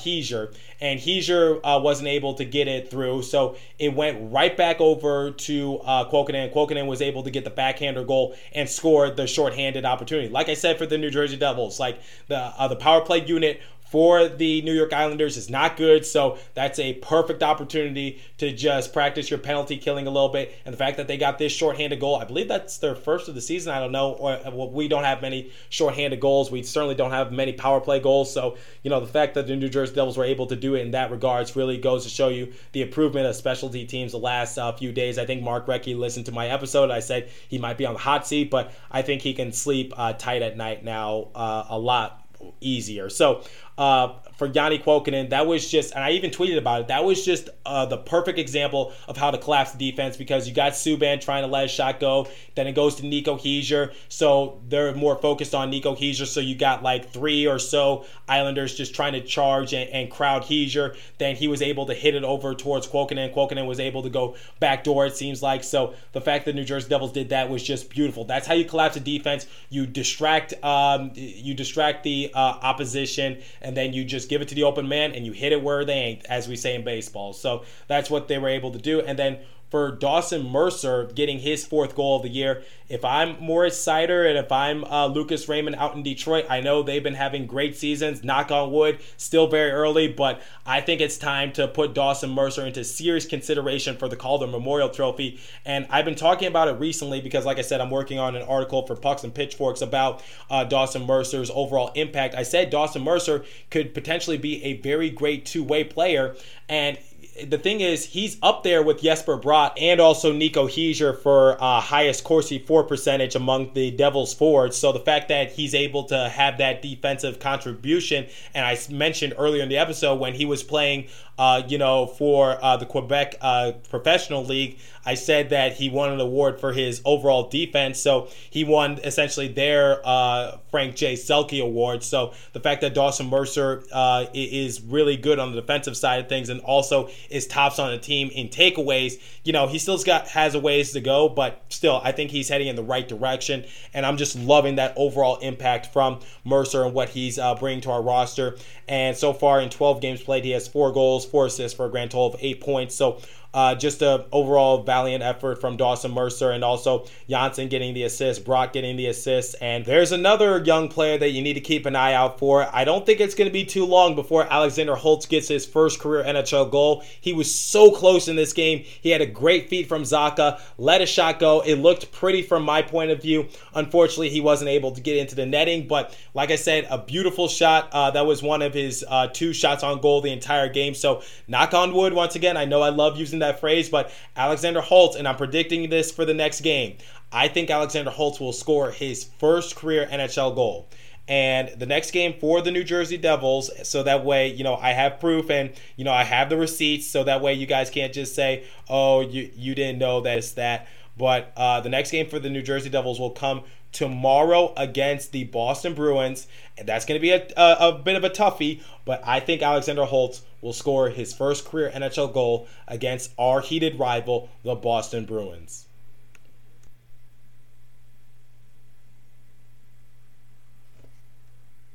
and 0.81 1.01
Hischier 1.01 1.61
uh, 1.62 1.81
wasn't 1.83 2.09
able 2.09 2.35
to 2.35 2.45
get 2.45 2.67
it 2.67 2.90
through, 2.90 3.23
so 3.23 3.57
it 3.79 3.95
went 3.95 4.33
right 4.33 4.57
back 4.57 4.81
over 4.81 5.33
to 5.33 5.79
uh. 5.81 6.09
Kuokkanen 6.11 6.87
was 6.87 7.03
able 7.03 7.23
to 7.23 7.31
get 7.31 7.45
the 7.45 7.51
backhander 7.51 8.05
goal 8.05 8.35
and 8.53 8.69
score 8.69 9.11
the 9.11 9.27
shorthanded 9.27 9.85
opportunity. 9.85 10.29
Like 10.29 10.49
I 10.49 10.55
said 10.55 10.79
for 10.79 10.87
the 10.87 10.97
New 10.97 11.11
Jersey 11.11 11.37
Devils, 11.37 11.79
like 11.79 12.01
the 12.29 12.38
uh, 12.38 12.69
the 12.69 12.77
power 12.77 13.03
play 13.03 13.25
unit 13.25 13.61
for 13.87 14.29
the 14.29 14.62
New 14.62 14.72
York 14.72 14.92
Islanders 14.92 15.37
is 15.37 15.49
not 15.49 15.77
good. 15.77 16.05
So 16.05 16.38
that's 16.55 16.79
a 16.79 16.94
perfect 16.94 17.42
opportunity 17.42 18.20
to 18.38 18.53
just 18.53 18.92
practice 18.92 19.31
your 19.31 19.38
penalty 19.38 19.77
killing 19.77 20.07
a 20.07 20.11
little 20.11 20.29
bit. 20.29 20.55
And 20.64 20.72
the 20.72 20.77
fact 20.77 20.96
that 20.96 21.07
they 21.07 21.16
got 21.16 21.38
this 21.38 21.53
shorthanded 21.53 22.01
goal, 22.01 22.16
I 22.16 22.25
believe 22.25 22.49
that's 22.49 22.79
their 22.79 22.94
first 22.94 23.29
of 23.29 23.35
the 23.35 23.40
season. 23.40 23.72
I 23.72 23.81
don't 23.81 23.92
know. 23.92 24.70
We 24.72 24.88
don't 24.88 25.05
have 25.05 25.22
many 25.22 25.51
shorthanded 25.68 26.20
goals. 26.20 26.51
We 26.51 26.62
certainly 26.62 26.94
don't 26.94 27.12
have 27.12 27.33
many 27.33 27.53
power 27.53 27.81
play 27.81 28.01
goals. 28.01 28.33
So, 28.33 28.57
you 28.83 28.90
know, 28.90 29.01
the 29.01 29.07
fact 29.07 29.35
that 29.35 29.46
the 29.46 29.57
New 29.57 29.68
Jersey 29.68 29.94
Devils 29.94 30.18
were 30.18 30.25
able 30.25 30.46
to 30.46 30.57
do 30.57 30.75
it 30.75 30.81
in 30.81 30.90
that 30.90 31.11
regards 31.11 31.55
really 31.55 31.79
goes 31.79 32.05
to 32.05 32.11
show 32.11 32.29
you 32.29 32.53
the 32.72 32.83
improvement 32.83 33.27
of 33.27 33.37
specialty 33.37 33.87
teams 33.87 34.12
the 34.12 34.18
last 34.18 34.59
uh, 34.59 34.72
few 34.72 34.92
days. 34.92 35.18
I 35.18 35.27
think 35.27 35.42
Mark 35.42 35.66
Recchi 35.66 35.96
listened 35.96 36.27
to 36.27 36.33
my 36.33 36.49
episode. 36.49 36.90
I 36.90 37.01
said 37.01 37.31
he 37.49 37.59
might 37.59 37.79
be 37.79 37.87
on 37.87 37.94
the 37.94 38.01
hot 38.01 38.27
seat, 38.27 38.51
but 38.51 38.72
I 38.90 39.03
think 39.03 39.22
he 39.22 39.33
can 39.33 39.53
sleep 39.53 39.92
uh, 39.96 40.12
tight 40.14 40.42
at 40.42 40.57
night 40.57 40.85
now 40.85 41.29
uh, 41.35 41.66
a 41.68 41.79
lot 41.79 42.22
easier. 42.61 43.09
So 43.09 43.42
uh, 43.79 44.15
for 44.37 44.49
Janne 44.49 44.83
Kuokkanen, 44.83 45.31
that 45.31 45.47
was 45.47 45.71
just, 45.71 45.95
and 45.95 46.05
I 46.05 46.11
even 46.12 46.31
tweeted 46.31 46.59
about 46.59 46.83
it. 46.83 46.89
That 46.89 47.05
was 47.05 47.25
just 47.25 47.49
uh, 47.65 47.87
the 47.87 47.97
perfect 47.97 48.39
example 48.39 48.93
of 49.09 49.17
how 49.17 49.31
to 49.31 49.39
collapse 49.39 49.73
the 49.73 49.91
defense 49.91 50.17
because 50.17 50.47
you 50.47 50.55
got 50.55 50.73
Subban 50.73 51.21
trying 51.21 51.43
to 51.43 51.47
let 51.47 51.65
a 51.65 51.69
shot 51.69 52.01
go, 52.01 52.29
then 52.55 52.67
it 52.67 52.73
goes 52.73 52.97
to 52.97 53.07
Nico 53.07 53.37
Hischier, 53.37 53.95
so 54.09 54.61
they're 54.69 54.95
more 54.95 55.17
focused 55.17 55.55
on 55.55 55.71
Nico 55.71 55.95
Hischier. 55.95 56.27
So 56.27 56.41
you 56.41 56.55
got 56.55 56.83
like 56.83 57.11
three 57.11 57.47
or 57.47 57.59
so 57.59 58.05
Islanders 58.29 58.75
just 58.75 58.95
trying 58.95 59.15
to 59.15 59.23
charge 59.23 59.73
and, 59.73 59.89
and 59.91 60.11
crowd 60.11 60.43
Hischier. 60.43 60.97
Then 61.19 61.37
he 61.37 61.49
was 61.49 61.62
able 61.62 61.87
to 61.87 61.95
hit 61.95 62.15
it 62.15 62.25
over 62.25 62.55
towards 62.55 62.87
Kuokkanen. 62.87 63.35
Kuokkanen 63.35 63.67
was 63.67 63.81
able 63.81 64.03
to 64.03 64.11
go 64.11 64.37
backdoor. 64.61 65.07
It 65.07 65.17
seems 65.17 65.43
like 65.43 65.65
so. 65.65 65.95
The 66.12 66.21
fact 66.21 66.45
that 66.45 66.55
New 66.55 66.65
Jersey 66.65 66.89
Devils 66.89 67.12
did 67.12 67.31
that 67.31 67.49
was 67.49 67.62
just 67.62 67.89
beautiful. 67.89 68.25
That's 68.25 68.47
how 68.47 68.55
you 68.55 68.65
collapse 68.65 68.97
a 68.97 69.01
defense. 69.01 69.47
You 69.71 69.87
distract, 69.87 70.53
um, 70.62 71.12
you 71.15 71.55
distract 71.55 72.05
the 72.05 72.31
uh, 72.35 72.39
opposition 72.39 73.39
and 73.66 73.76
then 73.76 73.92
you 73.92 74.05
just 74.05 74.29
give 74.29 74.40
it 74.40 74.46
to 74.48 74.55
the 74.55 74.62
open 74.62 74.87
man 74.87 75.12
and 75.12 75.26
you 75.26 75.33
hit 75.33 75.50
it 75.50 75.61
where 75.61 75.85
they 75.85 75.92
ain't, 75.92 76.24
as 76.26 76.46
we 76.46 76.55
say 76.55 76.76
in 76.76 76.85
baseball. 76.85 77.33
So 77.33 77.64
that's 77.88 78.09
what 78.09 78.29
they 78.29 78.38
were 78.38 78.48
able 78.48 78.70
to 78.70 78.79
do. 78.79 79.00
And 79.00 79.18
then 79.18 79.38
for 79.70 79.90
Dawson 79.90 80.48
Mercer 80.48 81.05
getting 81.14 81.40
his 81.40 81.66
fourth 81.66 81.94
goal 81.94 82.16
of 82.16 82.22
the 82.22 82.29
year. 82.29 82.62
If 82.88 83.05
I'm 83.05 83.37
Moritz 83.42 83.76
Seider 83.85 84.29
and 84.29 84.38
if 84.38 84.52
I'm 84.52 84.85
uh, 84.85 85.09
Lucas 85.09 85.48
Raymond 85.48 85.74
out 85.74 85.96
in 85.96 86.05
Detroit, 86.05 86.46
I 86.48 86.61
know 86.61 86.83
they've 86.83 87.02
been 87.02 87.14
having 87.14 87.46
great 87.46 87.76
seasons. 87.76 88.22
Knock 88.22 88.52
on 88.52 88.70
wood, 88.70 89.00
still 89.16 89.48
very 89.48 89.72
early, 89.72 90.07
but 90.07 90.40
I 90.64 90.81
think 90.81 91.00
it's 91.00 91.18
time 91.18 91.52
to 91.55 91.66
put 91.66 91.94
Dawson 91.94 92.31
Mercer 92.31 92.64
into 92.64 92.85
serious 92.85 93.26
consideration 93.26 93.96
for 93.96 94.09
the 94.09 94.14
Calder 94.14 94.46
Memorial 94.46 94.88
Trophy. 94.88 95.40
And 95.64 95.87
I've 95.90 96.05
been 96.05 96.14
talking 96.14 96.46
about 96.46 96.68
it 96.68 96.79
recently 96.79 97.20
because, 97.20 97.44
like 97.44 97.59
I 97.59 97.62
said, 97.62 97.81
I'm 97.81 97.90
working 97.90 98.20
on 98.20 98.37
an 98.37 98.42
article 98.42 98.87
for 98.87 98.94
Pucks 98.94 99.24
and 99.24 99.35
Pitchforks 99.35 99.83
about 99.83 100.22
uh, 100.48 100.62
Dawson 100.62 101.07
Mercer's 101.07 101.50
overall 101.52 101.90
impact. 101.96 102.37
I 102.37 102.44
said 102.44 102.70
Dawson 102.70 103.02
Mercer 103.02 103.44
could 103.70 103.94
potentially 103.94 104.38
be 104.38 104.62
a 104.62 104.74
very 104.74 105.11
great 105.11 105.44
two 105.44 105.64
way 105.64 105.83
player. 105.83 106.37
And 106.68 106.98
the 107.44 107.59
thing 107.59 107.81
is, 107.81 108.05
he's 108.05 108.37
up 108.42 108.62
there 108.62 108.83
with 108.83 109.03
Jesper 109.03 109.38
Bratt 109.38 109.72
and 109.81 110.01
also 110.01 110.33
Nico 110.33 110.66
Hischier 110.66 111.16
for 111.18 111.62
uh, 111.62 111.81
highest 111.81 112.25
Corsi 112.25 112.59
for 112.59 112.85
percentage 112.85 113.35
among 113.35 113.72
the 113.75 113.90
Devils 113.90 114.35
forwards. 114.35 114.77
So 114.77 114.92
the 114.92 115.01
fact 115.01 115.29
that 115.29 115.53
he's 115.53 115.75
able 115.75 116.05
to 116.05 116.29
have 116.29 116.59
that 116.59 116.83
defensive 116.83 117.38
contribution, 117.38 118.27
and 118.55 118.64
I 118.64 118.79
mentioned 118.90 119.35
earlier 119.38 119.62
in 119.62 119.68
the 119.68 119.79
episode 119.79 120.18
when 120.20 120.35
he 120.35 120.44
was 120.44 120.62
playing 120.62 121.09
uh, 121.38 121.62
you 121.68 121.79
know, 121.79 122.07
for 122.07 122.62
uh, 122.62 122.77
the 122.77 122.87
Quebec 122.87 123.37
uh, 123.40 123.72
Professional 123.90 124.44
League, 124.44 124.79
I 125.07 125.14
said 125.14 125.51
that 125.51 125.75
he 125.75 125.88
won 125.88 126.11
an 126.11 126.20
award 126.20 126.59
for 126.59 126.72
his 126.72 127.01
overall 127.05 127.49
defense. 127.49 128.01
So 128.01 128.29
he 128.51 128.64
won 128.64 128.99
essentially 129.05 129.46
their 129.46 130.01
uh, 130.05 130.59
Frank 130.70 130.96
J. 130.96 131.14
Selke 131.14 131.62
Award. 131.62 132.03
So 132.03 132.35
the 132.53 132.61
fact 132.61 132.81
that 132.81 132.92
Dawson 132.92 133.29
Mercer 133.29 133.85
uh, 133.92 134.27
is 134.35 134.83
really 134.83 135.16
good 135.16 135.38
on 135.38 135.53
the 135.53 135.61
defensive 135.61 135.96
side 135.96 136.20
of 136.20 136.29
things 136.29 136.49
and 136.49 136.61
also 136.62 137.09
is 137.31 137.46
tops 137.46 137.79
on 137.79 137.92
the 137.92 137.99
team 137.99 138.31
in 138.31 138.49
takeaways, 138.49 139.22
you 139.44 139.53
know, 139.53 139.68
he 139.68 139.79
still 139.79 139.96
got 139.99 140.27
has 140.29 140.55
a 140.55 140.61
ways 140.61 140.92
to 140.92 141.01
go, 141.01 141.29
but 141.29 141.64
still, 141.68 142.01
I 142.03 142.11
think 142.11 142.33
he's 142.33 142.49
heading 142.49 142.66
in 142.66 142.75
the 142.75 142.83
right 142.83 143.07
direction. 143.07 143.64
And 143.94 144.05
I'm 144.05 144.16
just 144.16 144.37
loving 144.37 144.75
that 144.77 144.92
overall 144.96 145.37
impact 145.37 145.92
from 145.92 146.18
Mercer 146.44 146.85
and 146.85 146.92
what 146.92 147.11
he's 147.11 147.38
uh, 147.38 147.55
bringing 147.55 147.81
to 147.83 147.90
our 147.92 148.03
roster. 148.03 148.57
And 148.88 149.16
so 149.16 149.33
far 149.33 149.61
in 149.61 149.70
12 149.70 150.01
games 150.01 150.22
played, 150.22 150.44
he 150.44 150.51
has 150.51 150.66
four 150.66 150.92
goals, 150.92 151.26
four 151.27 151.47
assists 151.47 151.77
for 151.77 151.87
a 151.87 151.91
grand 151.91 152.11
total 152.11 152.35
of 152.35 152.37
eight 152.41 152.61
points. 152.61 152.95
So 152.95 153.21
uh, 153.57 153.75
just 153.75 154.03
a 154.03 154.27
overall 154.33 154.83
valiant 154.83 155.25
effort 155.25 155.59
from 155.59 155.79
Dawson 155.79 156.12
Mercer 156.12 156.51
and 156.51 156.62
also 156.62 157.07
Johnsson 157.29 157.69
getting 157.69 157.95
the 157.95 158.03
assist, 158.03 158.45
Brock 158.45 158.75
getting 158.75 158.97
the 158.97 159.07
assist. 159.07 159.57
And 159.62 159.83
there's 159.83 160.12
another 160.12 160.62
young 160.62 160.90
player 160.90 161.16
that 161.16 161.31
you 161.31 161.40
need 161.40 161.55
to 161.55 161.61
keep 161.61 161.87
an 161.87 161.97
eye 161.97 162.12
out 162.12 162.38
for. 162.38 162.69
I 162.77 162.85
don't 162.85 163.07
think 163.07 163.19
it's 163.19 163.35
going 163.35 163.49
to 163.49 163.53
be 163.53 163.64
too 163.64 163.87
long 163.87 164.14
before 164.14 164.47
Alexander 164.53 164.95
Holtz 164.95 165.25
gets 165.25 165.49
his 165.49 165.64
first 165.64 166.01
career 166.01 166.23
NHL 166.23 166.71
goal. 166.71 167.03
He 167.23 167.33
was 167.33 167.53
so 167.53 167.90
close 167.90 168.29
in 168.29 168.37
this 168.37 168.53
game. 168.53 168.85
He 168.85 169.09
had 169.09 169.23
a 169.23 169.27
great 169.27 169.71
feed 169.71 169.88
from 169.88 170.03
Zacha, 170.03 170.61
let 170.77 171.01
a 171.01 171.07
shot 171.07 171.38
go. 171.38 171.62
It 171.62 171.77
looked 171.77 172.12
pretty 172.12 172.42
from 172.42 172.62
my 172.62 172.83
point 172.83 173.11
of 173.11 173.23
view. 173.23 173.49
Unfortunately, 173.75 174.29
he 174.29 174.42
wasn't 174.42 174.69
able 174.69 174.92
to 174.92 175.01
get 175.01 175.16
into 175.16 175.35
the 175.35 175.47
netting, 175.47 175.88
but 175.88 176.14
like 176.35 176.51
I 176.51 176.57
said, 176.57 176.87
a 176.90 176.99
beautiful 176.99 177.49
shot. 177.49 177.88
Uh, 177.90 178.11
that 178.11 178.27
was 178.27 178.42
one 178.42 178.61
of 178.61 178.75
his 178.75 179.03
uh, 179.09 179.29
two 179.29 179.55
shots 179.55 179.83
on 179.83 180.03
goal 180.03 180.21
the 180.21 180.31
entire 180.31 180.69
game. 180.69 180.92
So 180.92 181.23
knock 181.49 181.73
on 181.73 181.95
wood 181.95 182.12
once 182.12 182.37
again. 182.37 182.59
I 182.59 182.66
know 182.66 182.83
I 182.83 182.90
love 182.90 183.16
using 183.16 183.38
that 183.38 183.46
that 183.47 183.61
phrase, 183.61 183.89
but 183.89 184.11
Alexander 184.37 184.81
Holtz, 184.81 185.17
and 185.17 185.27
I'm 185.27 185.37
predicting 185.37 185.89
this 185.91 186.11
for 186.11 186.25
the 186.25 186.35
next 186.35 186.61
game. 186.61 186.97
I 187.33 187.49
think 187.49 187.71
Alexander 187.71 188.11
Holtz 188.11 188.41
will 188.41 188.53
score 188.53 188.91
his 188.91 189.25
first 189.39 189.77
career 189.77 190.09
NHL 190.11 190.55
goal. 190.55 190.89
And 191.29 191.71
the 191.77 191.87
next 191.87 192.13
game 192.13 192.35
for 192.39 192.61
the 192.61 192.71
New 192.71 192.85
Jersey 192.85 193.17
Devils, 193.17 193.71
so 193.83 194.05
that 194.05 194.25
way, 194.25 194.49
you 194.49 194.63
know, 194.63 194.77
I 194.77 194.93
have 194.93 195.19
proof 195.19 195.51
and, 195.51 195.73
you 195.97 196.05
know, 196.05 196.13
I 196.13 196.23
have 196.23 196.49
the 196.49 196.57
receipts, 196.57 197.07
so 197.07 197.25
that 197.25 197.43
way 197.43 197.55
you 197.55 197.67
guys 197.67 197.91
can't 197.91 198.13
just 198.13 198.35
say, 198.35 198.65
oh, 198.89 199.23
you, 199.23 199.51
you 199.57 199.75
didn't 199.75 199.99
know 199.99 200.21
that 200.21 200.39
it's 200.39 200.53
that. 200.53 200.87
But 201.17 201.53
uh, 201.57 201.81
the 201.81 201.89
next 201.89 202.13
game 202.13 202.29
for 202.29 202.39
the 202.39 202.51
New 202.51 202.63
Jersey 202.63 202.91
Devils 202.91 203.19
will 203.19 203.31
come 203.31 203.65
tomorrow 203.91 204.73
against 204.77 205.33
the 205.33 205.45
Boston 205.45 205.95
Bruins. 205.95 206.47
And 206.77 206.87
that's 206.87 207.07
going 207.07 207.19
to 207.19 207.23
be 207.23 207.31
a, 207.31 207.47
a, 207.57 207.89
a, 207.89 207.99
bit 207.99 208.15
of 208.15 208.25
a 208.25 208.31
toughie, 208.31 208.83
but 209.05 209.23
I 209.27 209.41
think 209.41 209.63
Alexander 209.63 210.05
Holtz 210.05 210.43
will 210.66 210.72
score 210.72 211.11
his 211.11 211.33
first 211.33 211.64
career 211.64 211.92
NHL 211.94 212.35
goal 212.35 212.66
against 212.88 213.31
our 213.38 213.61
heated 213.61 214.00
rival, 214.00 214.50
the 214.64 214.74
Boston 214.74 215.24
Bruins. 215.24 215.87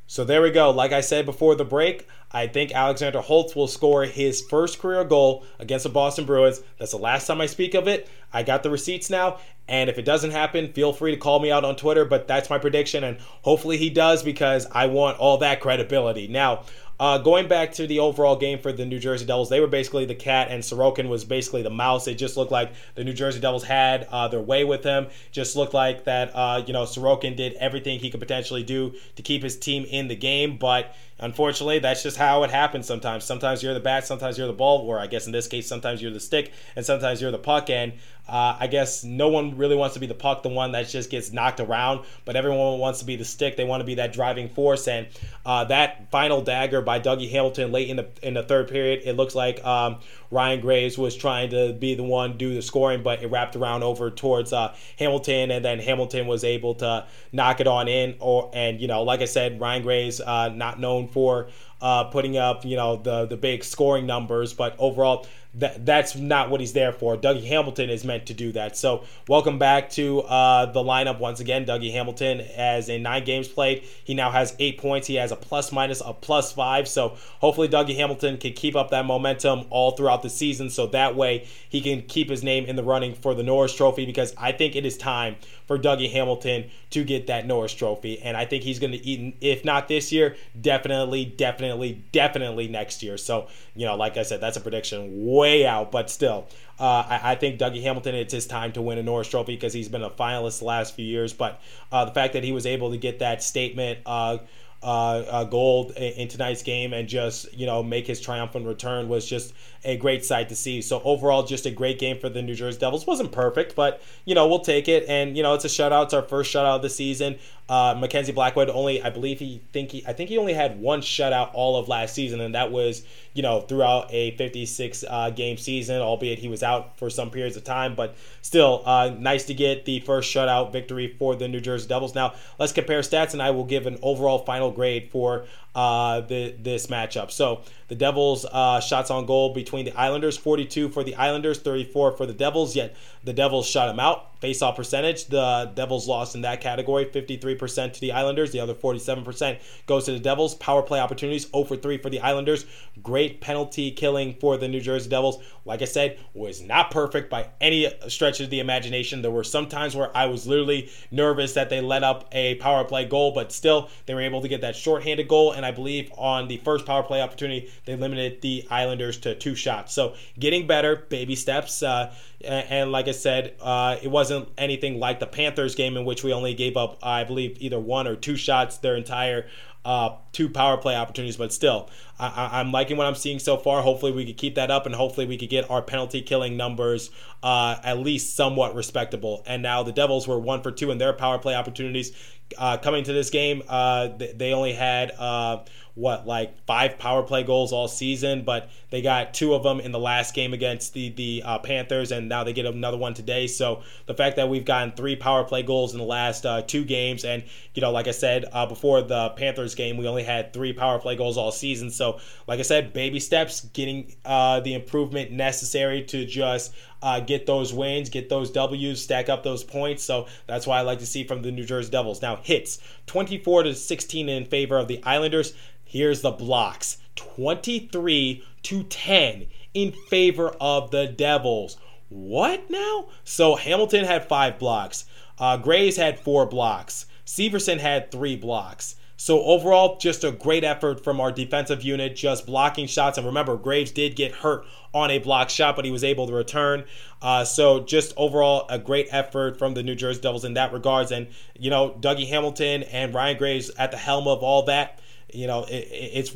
So 0.08 0.24
there 0.24 0.42
we 0.42 0.52
go. 0.52 0.72
Like 0.72 0.94
I 0.94 1.02
said 1.02 1.26
before 1.26 1.56
the 1.56 1.66
break, 1.66 2.08
I 2.32 2.48
think 2.48 2.74
Alexander 2.74 3.20
Holtz 3.20 3.58
will 3.58 3.68
score 3.68 4.06
his 4.06 4.42
first 4.42 4.80
career 4.80 5.04
goal 5.04 5.46
against 5.60 5.84
the 5.84 5.90
Boston 5.90 6.26
Bruins. 6.26 6.62
That's 6.80 6.92
the 6.92 6.98
last 6.98 7.28
time 7.28 7.42
I 7.42 7.48
speak 7.48 7.74
of 7.74 7.90
it. 7.90 8.08
I 8.32 8.44
got 8.44 8.64
the 8.64 8.70
receipts 8.70 9.10
now, 9.10 9.40
and 9.68 9.90
if 9.90 9.98
it 9.98 10.06
doesn't 10.06 10.32
happen, 10.32 10.72
feel 10.72 10.94
free 10.94 11.12
to 11.12 11.18
call 11.18 11.42
me 11.42 11.52
out 11.52 11.66
on 11.66 11.76
Twitter, 11.76 12.06
but 12.06 12.28
that's 12.28 12.50
my 12.50 12.58
prediction, 12.58 13.04
and 13.04 13.20
hopefully 13.42 13.78
he 13.78 13.90
does 13.90 14.24
because 14.24 14.66
I 14.72 14.86
want 14.86 15.18
all 15.18 15.38
that 15.40 15.60
credibility. 15.60 16.30
Now, 16.30 16.64
uh, 17.02 17.18
going 17.18 17.48
back 17.48 17.72
to 17.74 17.88
the 17.88 17.98
overall 17.98 18.36
game 18.36 18.60
for 18.60 18.72
the 18.72 18.86
New 18.86 19.00
Jersey 19.00 19.26
Devils, 19.26 19.50
they 19.50 19.60
were 19.60 19.66
basically 19.66 20.06
the 20.06 20.14
cat, 20.14 20.50
and 20.52 20.62
Sorokin 20.62 21.10
was 21.10 21.26
basically 21.26 21.64
the 21.64 21.72
mouse. 21.72 22.08
It 22.08 22.14
just 22.14 22.38
looked 22.38 22.52
like 22.52 22.74
the 22.94 23.04
New 23.04 23.12
Jersey 23.12 23.40
Devils 23.40 23.64
had 23.64 24.04
uh, 24.12 24.28
their 24.28 24.40
way 24.40 24.66
with 24.66 24.84
him. 24.84 25.08
Just 25.32 25.56
looked 25.56 25.74
like 25.74 26.04
that, 26.04 26.30
uh, 26.36 26.62
you 26.64 26.74
know, 26.74 26.84
Sorokin 26.84 27.36
did 27.36 27.54
everything 27.54 27.98
he 27.98 28.12
could 28.12 28.20
potentially 28.20 28.62
do 28.62 28.94
to 29.16 29.24
keep 29.24 29.42
his 29.42 29.58
team 29.58 29.84
in 29.90 30.10
the 30.10 30.16
game, 30.16 30.58
but 30.58 30.96
unfortunately, 31.22 31.80
that's 31.80 32.04
just 32.04 32.18
how 32.18 32.44
it 32.44 32.52
happens 32.52 32.86
sometimes. 32.86 33.24
Sometimes 33.24 33.64
you're 33.64 33.74
the 33.74 33.80
bat, 33.80 34.06
sometimes 34.06 34.38
you're 34.38 34.48
the 34.48 34.54
ball, 34.54 34.80
or 34.80 35.00
I 35.00 35.08
guess 35.08 35.26
in 35.26 35.32
this 35.32 35.48
case, 35.48 35.68
sometimes 35.68 36.02
you're 36.02 36.12
the 36.12 36.20
stick, 36.20 36.52
and 36.76 36.86
sometimes 36.86 37.22
you're 37.22 37.32
the 37.32 37.38
puck. 37.38 37.70
And 37.70 37.94
uh, 38.28 38.56
I 38.60 38.68
guess 38.68 39.04
no 39.04 39.28
one 39.28 39.58
really 39.58 39.76
wants 39.76 39.96
to 39.96 40.00
be 40.00 40.08
the 40.08 40.14
puck, 40.14 40.42
the 40.42 40.50
one 40.50 40.72
that 40.72 40.88
just 40.88 41.10
gets 41.10 41.32
knocked 41.32 41.60
around, 41.60 42.06
but 42.24 42.36
everyone 42.36 42.80
wants 42.80 43.00
to 43.00 43.06
be 43.06 43.16
the 43.16 43.26
stick. 43.26 43.58
They 43.58 43.66
want 43.66 43.82
to 43.82 43.86
be 43.86 43.96
that 43.96 44.14
driving 44.14 44.48
force. 44.48 44.88
And 44.88 45.08
uh, 45.46 45.66
that 45.66 46.10
final 46.12 46.42
dagger 46.42 46.82
by 46.82 47.00
Dougie 47.00 47.30
Hamilton 47.30 47.72
late 47.72 47.90
in 47.90 47.98
the 47.98 48.08
in 48.22 48.34
the 48.34 48.44
third 48.44 48.70
period, 48.70 49.02
it 49.04 49.14
looks 49.14 49.36
like 49.36 49.64
um, 49.66 49.98
Ryan 50.30 50.62
Graves 50.62 50.98
was 50.98 51.16
trying 51.16 51.50
to 51.50 51.74
be 51.74 51.96
the 51.96 52.04
one 52.04 52.38
do 52.38 52.54
the 52.54 52.62
scoring, 52.62 53.04
but 53.04 53.22
it 53.22 53.28
wrapped 53.28 53.56
around 53.56 53.84
over 53.84 54.10
towards 54.10 54.54
uh, 54.54 54.74
Hamilton, 54.98 55.52
and 55.52 55.66
then 55.66 55.80
Hamilton 55.80 56.26
was 56.26 56.44
able 56.44 56.76
to 56.76 57.06
knock 57.34 57.60
it 57.60 57.68
on 57.68 57.90
in. 57.90 58.16
Or 58.20 58.50
and 58.54 58.80
you 58.80 58.88
know, 58.88 59.04
like 59.04 59.22
I 59.22 59.26
said, 59.26 59.60
Ryan 59.60 59.84
Graves 59.84 60.22
uh, 60.22 60.50
not 60.50 60.80
known 60.80 61.10
for 61.12 61.50
uh, 61.82 62.06
putting 62.06 62.38
up 62.38 62.66
you 62.66 62.76
know 62.76 62.96
the 62.98 63.26
the 63.26 63.38
big 63.38 63.64
scoring 63.64 64.06
numbers, 64.06 64.54
but 64.54 64.76
overall 64.80 65.28
that 65.54 65.86
that's 65.86 66.16
not 66.16 66.50
what 66.50 66.62
he's 66.62 66.74
there 66.74 66.94
for. 66.94 67.18
Dougie 67.18 67.46
Hamilton 67.46 67.90
is 67.90 68.06
meant 68.06 68.26
to 68.28 68.34
do 68.34 68.54
that. 68.54 68.78
So 68.78 69.04
welcome 69.28 69.60
back 69.60 69.90
to 69.92 70.22
uh, 70.22 70.72
the 70.72 70.80
lineup 70.80 71.20
once 71.20 71.42
again. 71.42 71.66
Dougie 71.66 71.92
Hamilton 71.92 72.40
has 72.40 72.88
in 72.88 73.04
nine 73.04 73.26
games 73.26 73.50
played. 73.50 73.84
He 74.04 74.14
now 74.14 74.32
has 74.32 74.56
eight 74.60 74.78
points. 74.78 75.08
He 75.08 75.16
has 75.16 75.32
a 75.32 75.36
plus 75.36 75.72
minus 75.74 76.02
a 76.06 76.14
plus 76.14 76.54
five. 76.54 76.88
So 76.88 77.18
hopefully 77.40 77.68
Dougie 77.68 77.98
Hamilton 77.98 78.38
can 78.38 78.54
keep 78.54 78.78
up 78.78 78.92
that 78.92 79.06
momentum 79.06 79.66
all 79.70 79.92
throughout 79.92 80.22
the 80.22 80.30
season. 80.30 80.70
So 80.70 80.88
that 80.88 81.16
way 81.18 81.48
he 81.68 81.82
can 81.82 82.04
keep 82.04 82.30
his 82.30 82.44
name 82.44 82.66
in 82.66 82.78
the 82.78 82.84
running 82.84 83.14
for 83.14 83.34
the 83.34 83.44
Norris 83.44 83.76
Trophy 83.76 84.06
because 84.06 84.34
I 84.38 84.54
think 84.54 84.78
it 84.78 84.86
is 84.86 84.98
time 84.98 85.36
for 85.68 85.78
Dougie 85.78 86.12
Hamilton 86.12 86.70
to 86.92 87.04
get 87.04 87.28
that 87.28 87.46
Norris 87.46 87.74
Trophy. 87.74 88.22
And 88.22 88.36
I 88.36 88.46
think 88.46 88.64
he's 88.64 88.80
going 88.80 88.92
to 88.92 89.06
eat, 89.06 89.38
if 89.42 89.64
not 89.66 89.88
this 89.88 90.12
year, 90.12 90.36
definitely, 90.60 91.26
definitely, 91.26 92.04
definitely 92.12 92.68
next 92.68 93.02
year. 93.04 93.18
So, 93.18 93.48
you 93.76 93.86
know, 93.86 93.96
like 93.96 94.18
I 94.18 94.24
said, 94.24 94.42
that's 94.42 94.58
a 94.58 94.62
prediction 94.62 95.26
way 95.42 95.66
out, 95.66 95.92
but 95.92 96.10
still. 96.10 96.48
Uh, 96.80 97.06
I, 97.08 97.32
I, 97.32 97.36
think 97.36 97.60
Dougie 97.60 97.82
Hamilton, 97.84 98.16
it's 98.16 98.34
his 98.34 98.48
time 98.48 98.72
to 98.74 98.82
win 98.82 98.98
a 98.98 99.04
Norris 99.04 99.28
Trophy 99.28 99.56
because 99.56 99.74
he's 99.74 99.90
been 99.90 100.04
a 100.04 100.10
finalist 100.10 100.60
the 100.60 100.66
last 100.66 100.96
few 100.96 101.06
years. 101.06 101.32
But 101.32 101.62
uh, 101.92 102.06
the 102.06 102.12
fact 102.12 102.34
that 102.34 102.44
he 102.44 102.52
was 102.52 102.66
able 102.66 102.92
to 102.92 102.98
get 102.98 103.20
that 103.20 103.44
statement 103.44 104.00
uh, 104.06 104.40
uh, 104.84 104.86
uh, 104.86 105.44
gold 105.44 105.92
in, 105.92 106.14
in, 106.14 106.28
tonight's 106.28 106.64
game 106.64 106.92
and 106.92 107.08
just 107.08 107.54
you 107.54 107.68
know 107.68 107.84
make 107.84 108.08
his 108.08 108.20
triumphant 108.20 108.66
return 108.66 109.10
was 109.10 109.28
just 109.28 109.54
a 109.84 109.98
great 109.98 110.24
sight 110.24 110.50
to 110.50 110.56
see. 110.56 110.82
So 110.82 111.02
overall, 111.04 111.44
just 111.44 111.66
a 111.66 111.72
great 111.72 112.00
game 112.00 112.20
for 112.20 112.30
the 112.30 112.42
New 112.42 112.56
Jersey 112.56 112.80
Devils. 112.80 113.08
wasn't 113.08 113.32
perfect, 113.32 113.76
but 113.76 114.02
you 114.26 114.36
know 114.36 114.48
we'll 114.48 114.60
take 114.60 114.88
it. 114.88 115.06
And 115.08 115.36
you 115.36 115.44
know 115.44 115.54
it's 115.54 115.66
a 115.66 115.70
shutout. 115.70 116.06
It's 116.06 116.14
our 116.14 116.22
first 116.22 116.54
shutout 116.54 116.78
of 116.78 116.82
the 116.82 116.90
season. 116.90 117.38
Uh, 117.70 117.96
Mackenzie 117.98 118.34
Blackwood 118.34 118.70
only, 118.70 119.02
I 119.02 119.10
believe 119.10 119.40
he 119.40 119.62
think 119.72 119.92
he, 119.92 120.04
I 120.06 120.12
think 120.12 120.30
he 120.30 120.38
only 120.38 120.54
had 120.54 120.82
one 120.82 121.00
shutout 121.00 121.52
all 121.54 121.78
of 121.78 121.88
last 121.88 122.14
season, 122.14 122.42
and 122.42 122.54
that 122.54 122.72
was 122.72 123.04
you 123.34 123.42
know 123.42 123.62
throughout 123.62 124.12
a 124.12 124.36
56 124.36 125.06
uh, 125.10 125.30
game 125.30 125.58
season, 125.58 126.02
albeit 126.02 126.40
he 126.40 126.50
was 126.50 126.64
out 126.64 126.98
for 126.98 127.10
some 127.10 127.32
periods 127.32 127.56
of 127.56 127.64
time. 127.64 127.96
But 127.96 128.16
still, 128.42 128.84
uh, 128.86 129.12
nice 129.18 129.46
to 129.46 129.54
get 129.54 129.86
the 129.86 130.02
first 130.02 130.34
shutout 130.34 130.74
victory 130.74 131.16
for 131.18 131.36
the 131.36 131.48
New 131.48 131.62
Jersey 131.62 131.88
Devils. 131.88 132.14
Now 132.14 132.34
let's 132.60 132.74
compare 132.74 133.00
stats, 133.02 133.34
and 133.34 133.42
I 133.42 133.52
will 133.52 133.66
give 133.66 133.88
an 133.88 133.98
overall 134.02 134.40
final 134.40 134.70
grade 134.70 135.10
for 135.12 135.46
uh, 135.76 136.22
the, 136.22 136.56
this 136.60 136.88
matchup. 136.88 137.32
So 137.32 137.62
the 137.88 137.96
Devils' 137.96 138.46
uh, 138.46 138.80
shots 138.80 139.10
on 139.12 139.26
goal 139.26 139.54
between 139.54 139.86
the 139.86 139.98
Islanders 139.98 140.38
42 140.38 140.90
for 140.90 141.04
the 141.04 141.16
Islanders, 141.16 141.60
34 141.60 142.14
for 142.14 142.26
the 142.26 142.34
Devils. 142.34 142.76
Yet 142.76 142.96
the 143.24 143.34
Devils 143.34 143.68
shot 143.68 143.88
them 143.88 144.00
out. 144.00 144.31
Face-off 144.42 144.76
percentage, 144.76 145.28
the 145.28 145.72
Devils 145.76 146.08
lost 146.08 146.34
in 146.34 146.42
that 146.42 146.62
category, 146.62 147.06
53% 147.06 147.94
to 147.94 148.02
the 148.02 148.12
Islanders. 148.12 148.52
The 148.52 148.60
other 148.60 148.74
47% 148.74 149.60
goes 149.86 150.06
to 150.06 150.14
the 150.14 150.20
Devils. 150.20 150.56
Power 150.56 150.82
play 150.82 151.00
opportunities, 151.00 151.48
0 151.52 151.66
for 151.66 151.76
3 151.76 152.00
for 152.00 152.10
the 152.10 152.20
Islanders. 152.22 152.66
Great 153.04 153.40
penalty 153.40 153.92
killing 153.92 154.34
for 154.34 154.58
the 154.58 154.68
New 154.68 154.82
Jersey 154.82 155.10
Devils. 155.10 155.44
Like 155.64 155.84
I 155.84 155.86
said, 155.86 156.18
was 156.34 156.60
not 156.62 156.90
perfect 156.90 157.30
by 157.30 157.50
any 157.62 157.94
stretch 158.08 158.40
of 158.40 158.50
the 158.50 158.60
imagination. 158.60 159.22
There 159.22 159.30
were 159.30 159.44
some 159.44 159.68
times 159.68 159.96
where 159.96 160.16
I 160.18 160.26
was 160.26 160.48
literally 160.48 160.90
nervous 161.12 161.54
that 161.54 161.70
they 161.70 161.80
let 161.80 162.04
up 162.04 162.28
a 162.32 162.56
power 162.56 162.84
play 162.84 163.06
goal, 163.06 163.34
but 163.34 163.52
still 163.52 163.90
they 164.08 164.16
were 164.16 164.22
able 164.22 164.42
to 164.42 164.48
get 164.48 164.62
that 164.62 164.76
shorthanded 164.76 165.28
goal. 165.28 165.52
And 165.52 165.64
I 165.64 165.70
believe 165.72 166.12
on 166.18 166.48
the 166.48 166.58
first 166.58 166.88
power 166.88 167.04
play 167.04 167.22
opportunity, 167.22 167.70
they 167.86 167.96
limited 167.96 168.42
the 168.42 168.66
Islanders 168.72 169.20
to 169.20 169.36
two 169.36 169.54
shots. 169.54 169.94
So 169.94 170.16
getting 170.40 170.66
better, 170.66 170.96
baby 170.96 171.36
steps. 171.36 171.84
Uh, 171.84 172.12
and, 172.44 172.92
like 172.92 173.08
I 173.08 173.12
said, 173.12 173.56
uh, 173.62 173.98
it 174.02 174.10
wasn't 174.10 174.50
anything 174.58 175.00
like 175.00 175.20
the 175.20 175.28
Panthers 175.28 175.76
game 175.76 175.98
in 175.98 176.06
which 176.06 176.24
we 176.24 176.34
only 176.34 176.54
gave 176.54 176.78
up, 176.78 177.00
I 177.04 177.24
believe, 177.24 177.58
either 177.60 177.80
one 177.80 178.08
or 178.08 178.16
two 178.16 178.36
shots 178.36 178.78
their 178.78 178.96
entire 178.96 179.48
uh, 179.84 180.16
two 180.32 180.48
power 180.48 180.78
play 180.78 180.96
opportunities, 180.96 181.38
but 181.38 181.52
still, 181.52 181.90
I, 182.20 182.60
am 182.60 182.72
liking 182.72 182.98
what 182.98 183.08
I'm 183.08 183.16
seeing 183.16 183.40
so 183.40 183.58
far. 183.58 183.82
Hopefully, 183.82 184.12
we 184.12 184.26
could 184.26 184.38
keep 184.38 184.56
that 184.56 184.70
up, 184.70 184.86
and 184.86 184.94
hopefully, 184.94 185.26
we 185.26 185.38
could 185.38 185.50
get 185.50 185.70
our 185.72 185.82
penalty 185.82 186.22
killing 186.22 186.56
numbers 186.56 187.10
uh, 187.42 187.78
at 187.84 187.98
least 187.98 188.36
somewhat 188.36 188.76
respectable. 188.76 189.42
And 189.48 189.64
now 189.64 189.82
the 189.82 189.92
Devils 189.92 190.28
were 190.28 190.40
one 190.40 190.62
for 190.62 190.72
two 190.72 190.92
in 190.92 191.00
their 191.00 191.14
power 191.14 191.40
play 191.40 191.56
opportunities. 191.56 192.12
Uh, 192.58 192.78
coming 192.78 193.04
to 193.06 193.14
this 193.14 193.30
game, 193.32 193.64
uh, 193.68 194.10
they, 194.10 194.34
they, 194.34 194.54
only 194.54 194.74
had 194.74 195.12
uh, 195.18 195.64
what 195.96 196.26
like 196.26 196.66
five 196.66 196.98
power 196.98 197.24
play 197.24 197.44
goals 197.44 197.74
all 197.74 197.88
season, 197.88 198.44
but 198.44 198.70
they 198.90 199.02
got 199.02 199.34
two 199.34 199.54
of 199.54 199.64
them 199.64 199.80
in 199.80 199.92
the 199.92 200.00
last 200.00 200.34
game 200.34 200.54
against 200.54 200.94
the 200.94 201.10
the 201.10 201.44
uh, 201.46 201.60
Panthers, 201.60 202.12
and 202.12 202.30
now 202.30 202.44
they 202.44 202.54
get 202.54 202.66
another 202.66 202.98
one 202.98 203.14
today. 203.14 203.48
So 203.48 203.84
the 204.06 204.14
fact 204.14 204.38
that 204.38 204.50
we've 204.50 204.66
gotten 204.66 204.94
three 204.94 205.16
power 205.16 205.44
play 205.44 205.64
goals 205.64 205.94
in 205.94 206.00
the 206.00 206.06
last 206.06 206.46
uh, 206.46 206.62
two 206.62 206.86
games, 206.86 207.26
and 207.26 207.44
you 207.74 207.82
know, 207.82 207.92
like 207.92 208.08
I 208.08 208.12
said 208.12 208.46
uh, 208.52 208.66
before 208.66 209.02
the 209.02 209.30
Panthers 209.32 209.76
game, 209.76 209.98
we 209.98 210.08
only 210.08 210.24
had 210.24 210.54
three 210.54 210.74
power 210.74 211.00
play 211.00 211.16
goals 211.16 211.38
all 211.38 211.52
season. 211.52 211.90
So 211.90 212.20
like 212.48 212.60
I 212.60 212.64
said, 212.64 212.94
baby 212.94 213.20
steps, 213.20 213.62
getting 213.74 214.16
uh, 214.26 214.60
the 214.62 214.74
improvement 214.74 215.32
necessary 215.32 216.04
to 216.06 216.26
just 216.26 216.74
uh, 217.02 217.20
get 217.20 217.46
those 217.46 217.74
wins, 217.74 218.10
get 218.10 218.30
those 218.30 218.52
W's, 218.52 219.02
stack 219.02 219.30
up 219.30 219.44
those 219.44 219.64
points. 219.64 220.04
So 220.04 220.28
that's 220.48 220.68
why 220.68 220.80
I 220.80 220.82
like 220.82 221.00
to 221.00 221.06
see 221.06 221.24
from 221.24 221.42
the 221.42 221.52
New 221.52 221.66
Jersey 221.66 221.90
Devils. 221.90 222.22
Now 222.22 222.38
hits 222.38 222.80
24 223.08 223.64
to 223.64 223.76
16 223.76 224.30
in 224.30 224.46
favor 224.46 224.78
of 224.78 224.88
the 224.88 225.04
Islanders. 225.04 225.54
Here's 225.92 226.22
the 226.22 226.32
blocks 226.32 227.00
23 227.18 228.46
to 228.64 228.84
10 228.84 229.48
in 229.74 229.92
favor 229.92 230.56
of 230.62 230.90
the 230.90 231.06
Devils. 231.06 231.76
What 232.08 232.70
now? 232.70 233.10
So 233.26 233.58
Hamilton 233.58 234.06
had 234.06 234.26
five 234.26 234.58
blocks. 234.58 235.04
Uh, 235.38 235.58
Graves 235.58 235.98
had 235.98 236.18
four 236.18 236.46
blocks. 236.46 237.08
Severson 237.26 237.78
had 237.78 238.10
three 238.10 238.38
blocks. 238.38 238.96
So 239.22 239.44
overall, 239.44 240.00
just 240.00 240.24
a 240.24 240.32
great 240.32 240.64
effort 240.64 241.04
from 241.04 241.22
our 241.22 241.32
defensive 241.32 241.84
unit, 241.84 242.16
just 242.16 242.48
blocking 242.48 242.88
shots. 242.88 243.20
And 243.20 243.28
remember, 243.28 243.56
Graves 243.56 243.92
did 243.92 244.16
get 244.16 244.32
hurt 244.32 244.66
on 244.96 245.12
a 245.12 245.20
block 245.20 245.52
shot, 245.52 245.76
but 245.76 245.86
he 245.86 245.92
was 245.92 246.04
able 246.04 246.26
to 246.26 246.34
return. 246.34 246.86
Uh, 247.22 247.46
so 247.46 247.82
just 247.82 248.16
overall, 248.18 248.66
a 248.68 248.80
great 248.80 249.10
effort 249.12 249.60
from 249.60 249.76
the 249.76 249.84
New 249.84 249.94
Jersey 249.94 250.22
Devils 250.22 250.44
in 250.44 250.56
that 250.56 250.74
regards. 250.74 251.12
And 251.12 251.28
you 251.56 251.70
know, 251.70 251.92
Dougie 252.00 252.30
Hamilton 252.30 252.82
and 252.82 253.14
Ryan 253.14 253.38
Graves 253.38 253.70
at 253.78 253.92
the 253.92 253.98
helm 253.98 254.28
of 254.28 254.42
all 254.42 254.64
that 254.64 255.00
you 255.34 255.48
know, 255.48 255.64
it, 255.64 255.88
it's 255.92 256.36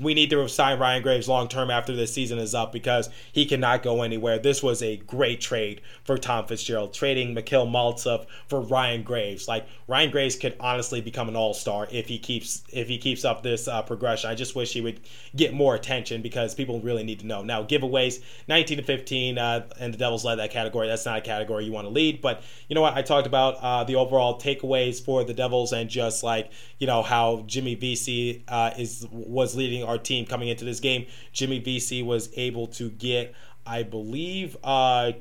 we 0.00 0.14
need 0.14 0.30
to 0.30 0.48
sign 0.48 0.78
Ryan 0.78 1.02
Graves 1.02 1.28
long 1.28 1.48
term 1.48 1.70
after 1.70 1.94
this 1.94 2.12
season 2.12 2.38
is 2.38 2.54
up 2.54 2.72
because 2.72 3.10
he 3.32 3.46
cannot 3.46 3.82
go 3.82 4.02
anywhere. 4.02 4.38
This 4.38 4.62
was 4.62 4.82
a 4.82 4.96
great 4.96 5.40
trade 5.40 5.80
for 6.04 6.18
Tom 6.18 6.46
Fitzgerald, 6.46 6.92
trading 6.92 7.34
Mikhail 7.34 7.66
Maltsev 7.66 8.26
for 8.48 8.60
Ryan 8.60 9.02
Graves. 9.02 9.48
Like 9.48 9.66
Ryan 9.86 10.10
Graves 10.10 10.36
could 10.36 10.56
honestly 10.60 11.00
become 11.00 11.28
an 11.28 11.36
all 11.36 11.54
star 11.54 11.86
if 11.90 12.08
he 12.08 12.18
keeps 12.18 12.62
if 12.72 12.88
he 12.88 12.98
keeps 12.98 13.24
up 13.24 13.42
this 13.42 13.68
uh, 13.68 13.82
progression. 13.82 14.30
I 14.30 14.34
just 14.34 14.54
wish 14.54 14.72
he 14.72 14.80
would 14.80 15.00
get 15.36 15.52
more 15.52 15.74
attention 15.74 16.22
because 16.22 16.54
people 16.54 16.80
really 16.80 17.04
need 17.04 17.20
to 17.20 17.26
know. 17.26 17.42
Now 17.42 17.62
giveaways, 17.62 18.22
19 18.48 18.78
to 18.78 18.82
15, 18.82 19.38
uh, 19.38 19.66
and 19.78 19.94
the 19.94 19.98
Devils 19.98 20.24
led 20.24 20.36
that 20.36 20.50
category. 20.50 20.88
That's 20.88 21.06
not 21.06 21.18
a 21.18 21.22
category 21.22 21.64
you 21.64 21.72
want 21.72 21.86
to 21.86 21.90
lead, 21.90 22.20
but 22.20 22.42
you 22.68 22.74
know 22.74 22.82
what? 22.82 22.94
I 22.94 23.02
talked 23.02 23.26
about 23.26 23.56
uh, 23.60 23.84
the 23.84 23.96
overall 23.96 24.38
takeaways 24.38 25.02
for 25.04 25.24
the 25.24 25.34
Devils 25.34 25.72
and 25.72 25.88
just 25.88 26.22
like 26.22 26.50
you 26.78 26.86
know 26.86 27.02
how 27.02 27.44
Jimmy 27.46 27.74
Vesey 27.74 28.44
uh, 28.48 28.70
is 28.76 29.06
was 29.10 29.54
leading 29.54 29.83
our 29.84 29.98
team 29.98 30.26
coming 30.26 30.48
into 30.48 30.64
this 30.64 30.80
game. 30.80 31.06
Jimmy 31.32 31.58
Vesey 31.58 32.02
was 32.02 32.30
able 32.36 32.66
to 32.68 32.90
get, 32.90 33.34
I 33.66 33.82
believe, 33.82 34.56
uh, 34.64 35.12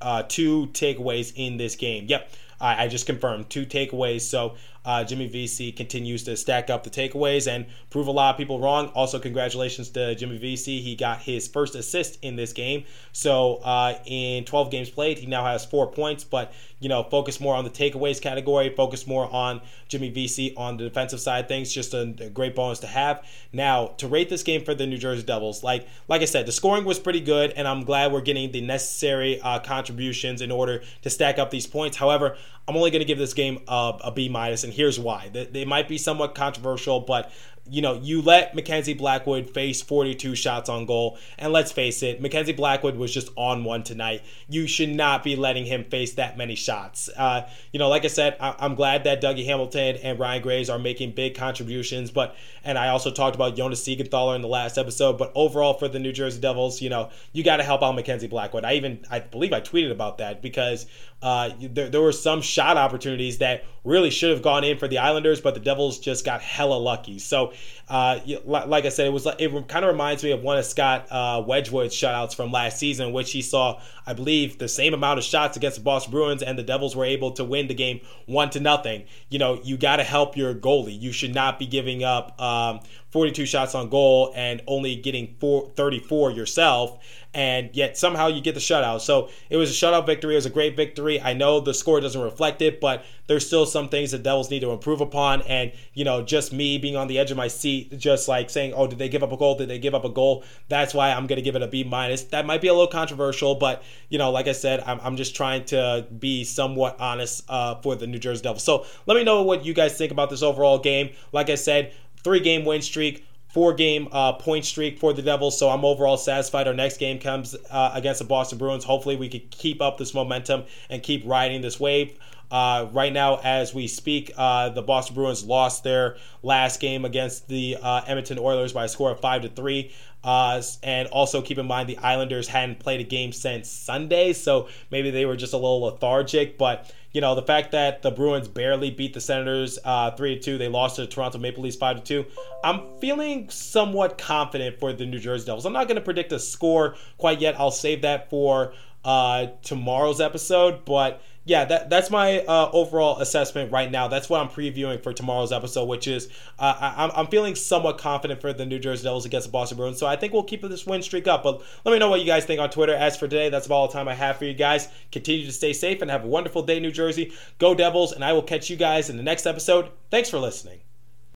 uh, 0.00 0.22
two 0.24 0.66
takeaways 0.68 1.32
in 1.36 1.56
this 1.56 1.76
game. 1.76 2.06
Yep, 2.08 2.30
I, 2.60 2.84
I 2.84 2.88
just 2.88 3.06
confirmed 3.06 3.50
two 3.50 3.66
takeaways. 3.66 4.22
So 4.22 4.56
uh, 4.84 5.04
Jimmy 5.04 5.28
Vesey 5.28 5.72
continues 5.72 6.24
to 6.24 6.36
stack 6.36 6.70
up 6.70 6.82
the 6.82 6.90
takeaways 6.90 7.50
and 7.50 7.66
prove 7.90 8.06
a 8.06 8.10
lot 8.10 8.34
of 8.34 8.38
people 8.38 8.58
wrong. 8.58 8.88
Also, 8.88 9.18
congratulations 9.18 9.90
to 9.90 10.14
Jimmy 10.14 10.38
Vesey. 10.38 10.80
He 10.80 10.96
got 10.96 11.20
his 11.20 11.46
first 11.48 11.74
assist 11.74 12.18
in 12.22 12.36
this 12.36 12.52
game. 12.52 12.84
So 13.12 13.56
uh, 13.56 13.98
in 14.06 14.44
12 14.44 14.70
games 14.70 14.90
played, 14.90 15.18
he 15.18 15.26
now 15.26 15.44
has 15.44 15.64
four 15.64 15.90
points. 15.90 16.24
But 16.24 16.52
you 16.82 16.88
know, 16.88 17.04
focus 17.04 17.40
more 17.40 17.54
on 17.54 17.62
the 17.62 17.70
takeaways 17.70 18.20
category. 18.20 18.74
Focus 18.74 19.06
more 19.06 19.32
on 19.32 19.60
Jimmy 19.86 20.10
Vesey 20.10 20.52
on 20.56 20.76
the 20.76 20.84
defensive 20.84 21.20
side 21.20 21.46
things. 21.46 21.72
Just 21.72 21.94
a, 21.94 22.00
a 22.00 22.28
great 22.28 22.56
bonus 22.56 22.80
to 22.80 22.88
have. 22.88 23.24
Now 23.52 23.88
to 23.98 24.08
rate 24.08 24.28
this 24.28 24.42
game 24.42 24.64
for 24.64 24.74
the 24.74 24.84
New 24.84 24.98
Jersey 24.98 25.22
Devils, 25.22 25.62
like 25.62 25.86
like 26.08 26.22
I 26.22 26.24
said, 26.24 26.44
the 26.44 26.52
scoring 26.52 26.84
was 26.84 26.98
pretty 26.98 27.20
good, 27.20 27.52
and 27.52 27.68
I'm 27.68 27.84
glad 27.84 28.12
we're 28.12 28.20
getting 28.20 28.50
the 28.50 28.62
necessary 28.62 29.40
uh, 29.40 29.60
contributions 29.60 30.40
in 30.40 30.50
order 30.50 30.82
to 31.02 31.10
stack 31.10 31.38
up 31.38 31.52
these 31.52 31.68
points. 31.68 31.96
However, 31.96 32.36
I'm 32.68 32.76
only 32.76 32.90
going 32.90 33.00
to 33.00 33.06
give 33.06 33.18
this 33.18 33.34
game 33.34 33.60
a, 33.66 33.98
a 34.04 34.12
B 34.12 34.28
minus, 34.28 34.64
and 34.64 34.72
here's 34.72 34.98
why. 34.98 35.30
They, 35.32 35.64
might 35.64 35.88
be 35.88 35.98
somewhat 35.98 36.34
controversial, 36.34 37.00
but 37.00 37.32
you 37.70 37.80
know, 37.80 37.94
you 37.94 38.20
let 38.22 38.54
Mackenzie 38.54 38.94
Blackwood 38.94 39.48
face 39.50 39.82
42 39.82 40.34
shots 40.34 40.68
on 40.68 40.84
goal. 40.84 41.16
And 41.38 41.52
let's 41.52 41.70
face 41.70 42.02
it, 42.02 42.20
Mackenzie 42.20 42.52
Blackwood 42.52 42.96
was 42.96 43.14
just 43.14 43.30
on 43.36 43.62
one 43.62 43.84
tonight. 43.84 44.22
You 44.48 44.66
should 44.66 44.88
not 44.88 45.22
be 45.22 45.36
letting 45.36 45.64
him 45.66 45.84
face 45.84 46.14
that 46.14 46.36
many 46.36 46.56
shots. 46.56 47.08
Uh, 47.16 47.48
you 47.72 47.78
know, 47.78 47.88
like 47.88 48.04
I 48.04 48.08
said, 48.08 48.36
I- 48.40 48.56
am 48.58 48.74
glad 48.74 49.04
that 49.04 49.22
Dougie 49.22 49.44
Hamilton 49.44 49.96
and 50.02 50.18
Ryan 50.18 50.42
Graves 50.42 50.70
are 50.70 50.78
making 50.78 51.12
big 51.12 51.36
contributions. 51.36 52.10
But, 52.10 52.34
and 52.64 52.76
I 52.76 52.88
also 52.88 53.12
talked 53.12 53.36
about 53.36 53.54
Jonas 53.54 53.86
Siegenthaler 53.86 54.34
in 54.34 54.42
the 54.42 54.48
last 54.48 54.76
episode. 54.76 55.16
But 55.16 55.30
overall, 55.36 55.74
for 55.74 55.86
the 55.86 56.00
New 56.00 56.12
Jersey 56.12 56.40
Devils, 56.40 56.82
you 56.82 56.90
know, 56.90 57.10
you 57.32 57.44
got 57.44 57.58
to 57.58 57.62
help 57.62 57.82
out 57.82 57.94
Mackenzie 57.94 58.26
Blackwood. 58.26 58.64
I 58.64 58.74
even, 58.74 59.04
I 59.08 59.20
believe 59.20 59.52
I 59.52 59.60
tweeted 59.60 59.92
about 59.92 60.18
that 60.18 60.42
because 60.42 60.86
uh, 61.22 61.50
there, 61.60 61.88
there 61.88 62.00
were 62.00 62.12
some 62.12 62.42
shot 62.42 62.76
opportunities 62.76 63.38
that 63.38 63.64
really 63.84 64.10
should 64.10 64.30
have 64.30 64.42
gone 64.42 64.64
in 64.64 64.78
for 64.78 64.86
the 64.88 64.98
Islanders, 64.98 65.40
but 65.40 65.54
the 65.54 65.60
Devils 65.60 65.98
just 65.98 66.24
got 66.24 66.40
hella 66.40 66.74
lucky. 66.74 67.18
So, 67.18 67.52
uh, 67.88 68.20
like 68.44 68.84
I 68.84 68.88
said, 68.88 69.06
it 69.06 69.12
was 69.12 69.26
it 69.38 69.68
kind 69.68 69.84
of 69.84 69.90
reminds 69.90 70.22
me 70.24 70.32
of 70.32 70.42
one 70.42 70.58
of 70.58 70.64
Scott 70.64 71.06
uh, 71.10 71.42
Wedgewood's 71.46 71.94
shutouts 71.94 72.34
from 72.34 72.52
last 72.52 72.78
season, 72.78 73.12
which 73.12 73.32
he 73.32 73.42
saw, 73.42 73.80
I 74.06 74.14
believe, 74.14 74.58
the 74.58 74.68
same 74.68 74.94
amount 74.94 75.18
of 75.18 75.24
shots 75.24 75.56
against 75.56 75.78
the 75.78 75.84
Boston 75.84 76.10
Bruins, 76.10 76.42
and 76.42 76.58
the 76.58 76.62
Devils 76.62 76.96
were 76.96 77.04
able 77.04 77.32
to 77.32 77.44
win 77.44 77.68
the 77.68 77.74
game 77.74 78.00
one 78.26 78.50
to 78.50 78.60
nothing. 78.60 79.04
You 79.30 79.38
know, 79.38 79.60
you 79.62 79.76
got 79.76 79.96
to 79.96 80.04
help 80.04 80.36
your 80.36 80.54
goalie. 80.54 80.98
You 80.98 81.12
should 81.12 81.34
not 81.34 81.58
be 81.58 81.66
giving 81.66 82.02
up 82.02 82.40
um, 82.40 82.80
42 83.10 83.46
shots 83.46 83.74
on 83.74 83.90
goal 83.90 84.32
and 84.34 84.62
only 84.66 84.96
getting 84.96 85.36
four, 85.38 85.70
34 85.76 86.30
yourself 86.32 86.98
and 87.34 87.70
yet 87.74 87.96
somehow 87.96 88.26
you 88.28 88.40
get 88.40 88.54
the 88.54 88.60
shutout. 88.60 89.00
So 89.00 89.30
it 89.48 89.56
was 89.56 89.70
a 89.70 89.74
shutout 89.74 90.06
victory. 90.06 90.34
It 90.34 90.36
was 90.36 90.46
a 90.46 90.50
great 90.50 90.76
victory. 90.76 91.20
I 91.20 91.32
know 91.32 91.60
the 91.60 91.72
score 91.72 92.00
doesn't 92.00 92.20
reflect 92.20 92.60
it, 92.60 92.80
but 92.80 93.04
there's 93.26 93.46
still 93.46 93.64
some 93.64 93.88
things 93.88 94.10
the 94.10 94.18
Devils 94.18 94.50
need 94.50 94.60
to 94.60 94.70
improve 94.70 95.00
upon. 95.00 95.42
And, 95.42 95.72
you 95.94 96.04
know, 96.04 96.22
just 96.22 96.52
me 96.52 96.76
being 96.76 96.96
on 96.96 97.08
the 97.08 97.18
edge 97.18 97.30
of 97.30 97.36
my 97.36 97.48
seat, 97.48 97.96
just 97.96 98.28
like 98.28 98.50
saying, 98.50 98.74
oh, 98.74 98.86
did 98.86 98.98
they 98.98 99.08
give 99.08 99.22
up 99.22 99.32
a 99.32 99.36
goal? 99.36 99.56
Did 99.56 99.68
they 99.68 99.78
give 99.78 99.94
up 99.94 100.04
a 100.04 100.10
goal? 100.10 100.44
That's 100.68 100.92
why 100.92 101.10
I'm 101.10 101.26
going 101.26 101.36
to 101.36 101.42
give 101.42 101.56
it 101.56 101.62
a 101.62 101.68
B 101.68 101.84
minus. 101.84 102.24
That 102.24 102.44
might 102.44 102.60
be 102.60 102.68
a 102.68 102.72
little 102.72 102.86
controversial, 102.88 103.54
but, 103.54 103.82
you 104.10 104.18
know, 104.18 104.30
like 104.30 104.48
I 104.48 104.52
said, 104.52 104.82
I'm, 104.86 105.00
I'm 105.02 105.16
just 105.16 105.34
trying 105.34 105.64
to 105.66 106.06
be 106.18 106.44
somewhat 106.44 107.00
honest 107.00 107.44
uh, 107.48 107.76
for 107.76 107.96
the 107.96 108.06
New 108.06 108.18
Jersey 108.18 108.42
Devils. 108.42 108.64
So 108.64 108.84
let 109.06 109.16
me 109.16 109.24
know 109.24 109.42
what 109.42 109.64
you 109.64 109.72
guys 109.72 109.96
think 109.96 110.12
about 110.12 110.28
this 110.28 110.42
overall 110.42 110.78
game. 110.78 111.10
Like 111.32 111.48
I 111.48 111.54
said, 111.54 111.94
three 112.22 112.40
game 112.40 112.64
win 112.64 112.82
streak 112.82 113.26
four 113.52 113.74
game 113.74 114.08
uh, 114.12 114.32
point 114.32 114.64
streak 114.64 114.98
for 114.98 115.12
the 115.12 115.22
Devils. 115.22 115.58
So 115.58 115.68
I'm 115.68 115.84
overall 115.84 116.16
satisfied. 116.16 116.66
Our 116.66 116.74
next 116.74 116.96
game 116.96 117.18
comes 117.18 117.54
uh, 117.70 117.92
against 117.94 118.18
the 118.18 118.26
Boston 118.26 118.58
Bruins. 118.58 118.84
Hopefully, 118.84 119.16
we 119.16 119.28
can 119.28 119.42
keep 119.50 119.80
up 119.80 119.98
this 119.98 120.14
momentum 120.14 120.64
and 120.90 121.02
keep 121.02 121.22
riding 121.26 121.60
this 121.60 121.78
wave. 121.78 122.18
Uh, 122.50 122.86
right 122.92 123.14
now, 123.14 123.36
as 123.42 123.72
we 123.72 123.86
speak, 123.86 124.30
uh, 124.36 124.68
the 124.68 124.82
Boston 124.82 125.14
Bruins 125.14 125.42
lost 125.42 125.84
their 125.84 126.16
last 126.42 126.80
game 126.80 127.06
against 127.06 127.48
the 127.48 127.78
uh, 127.80 128.02
Edmonton 128.06 128.38
Oilers 128.38 128.74
by 128.74 128.84
a 128.84 128.88
score 128.88 129.10
of 129.10 129.20
five 129.20 129.42
to 129.42 129.48
three. 129.48 129.92
Uh, 130.24 130.62
and 130.82 131.08
also 131.08 131.42
keep 131.42 131.58
in 131.58 131.66
mind 131.66 131.88
the 131.88 131.98
Islanders 131.98 132.46
hadn't 132.46 132.78
played 132.78 133.00
a 133.00 133.04
game 133.04 133.32
since 133.32 133.68
Sunday, 133.68 134.32
so 134.32 134.68
maybe 134.90 135.10
they 135.10 135.24
were 135.24 135.34
just 135.34 135.52
a 135.52 135.56
little 135.56 135.80
lethargic. 135.80 136.58
But 136.58 136.92
you 137.12 137.20
know, 137.20 137.34
the 137.34 137.42
fact 137.42 137.72
that 137.72 138.02
the 138.02 138.10
Bruins 138.10 138.48
barely 138.48 138.90
beat 138.90 139.12
the 139.12 139.20
Senators 139.20 139.78
uh, 139.84 140.12
three 140.12 140.36
to 140.36 140.40
two, 140.40 140.58
they 140.58 140.68
lost 140.68 140.96
to 140.96 141.02
the 141.02 141.06
Toronto 141.06 141.38
Maple 141.38 141.62
Leafs 141.62 141.76
five 141.76 141.96
to 141.96 142.02
two. 142.02 142.30
I'm 142.64 142.98
feeling 143.00 143.50
somewhat 143.50 144.18
confident 144.18 144.78
for 144.78 144.92
the 144.92 145.04
New 145.04 145.18
Jersey 145.18 145.46
Devils. 145.46 145.66
I'm 145.66 145.72
not 145.72 145.88
going 145.88 145.96
to 145.96 146.02
predict 146.02 146.32
a 146.32 146.38
score 146.38 146.96
quite 147.18 147.40
yet. 147.40 147.58
I'll 147.58 147.70
save 147.70 148.02
that 148.02 148.30
for 148.30 148.72
uh, 149.04 149.46
tomorrow's 149.62 150.20
episode, 150.20 150.84
but 150.84 151.20
yeah, 151.44 151.64
that 151.64 151.90
that's 151.90 152.08
my 152.08 152.40
uh, 152.40 152.70
overall 152.72 153.18
assessment 153.18 153.72
right 153.72 153.90
now. 153.90 154.06
That's 154.06 154.28
what 154.28 154.40
I'm 154.40 154.48
previewing 154.48 155.02
for 155.02 155.12
tomorrow's 155.12 155.50
episode, 155.50 155.86
which 155.86 156.06
is 156.06 156.28
uh, 156.58 156.74
I, 156.80 157.10
I'm 157.16 157.26
feeling 157.26 157.56
somewhat 157.56 157.98
confident 157.98 158.40
for 158.40 158.52
the 158.52 158.64
New 158.64 158.78
Jersey 158.78 159.02
Devils 159.02 159.26
against 159.26 159.48
the 159.48 159.52
Boston 159.52 159.76
Bruins. 159.76 159.98
So 159.98 160.06
I 160.06 160.14
think 160.14 160.32
we'll 160.32 160.44
keep 160.44 160.62
this 160.62 160.86
win 160.86 161.02
streak 161.02 161.26
up. 161.26 161.42
But 161.42 161.62
let 161.84 161.92
me 161.92 161.98
know 161.98 162.08
what 162.08 162.20
you 162.20 162.26
guys 162.26 162.44
think 162.44 162.60
on 162.60 162.70
Twitter. 162.70 162.94
As 162.94 163.16
for 163.16 163.26
today, 163.26 163.48
that's 163.48 163.66
about 163.66 163.74
all 163.74 163.86
the 163.88 163.92
time 163.92 164.06
I 164.06 164.14
have 164.14 164.36
for 164.36 164.44
you 164.44 164.54
guys. 164.54 164.88
Continue 165.10 165.44
to 165.46 165.52
stay 165.52 165.72
safe 165.72 166.00
and 166.00 166.10
have 166.10 166.24
a 166.24 166.28
wonderful 166.28 166.62
day, 166.62 166.78
New 166.78 166.92
Jersey. 166.92 167.32
Go 167.58 167.74
Devils, 167.74 168.12
and 168.12 168.24
I 168.24 168.32
will 168.32 168.42
catch 168.42 168.70
you 168.70 168.76
guys 168.76 169.10
in 169.10 169.16
the 169.16 169.22
next 169.22 169.44
episode. 169.46 169.90
Thanks 170.10 170.30
for 170.30 170.38
listening. 170.38 170.80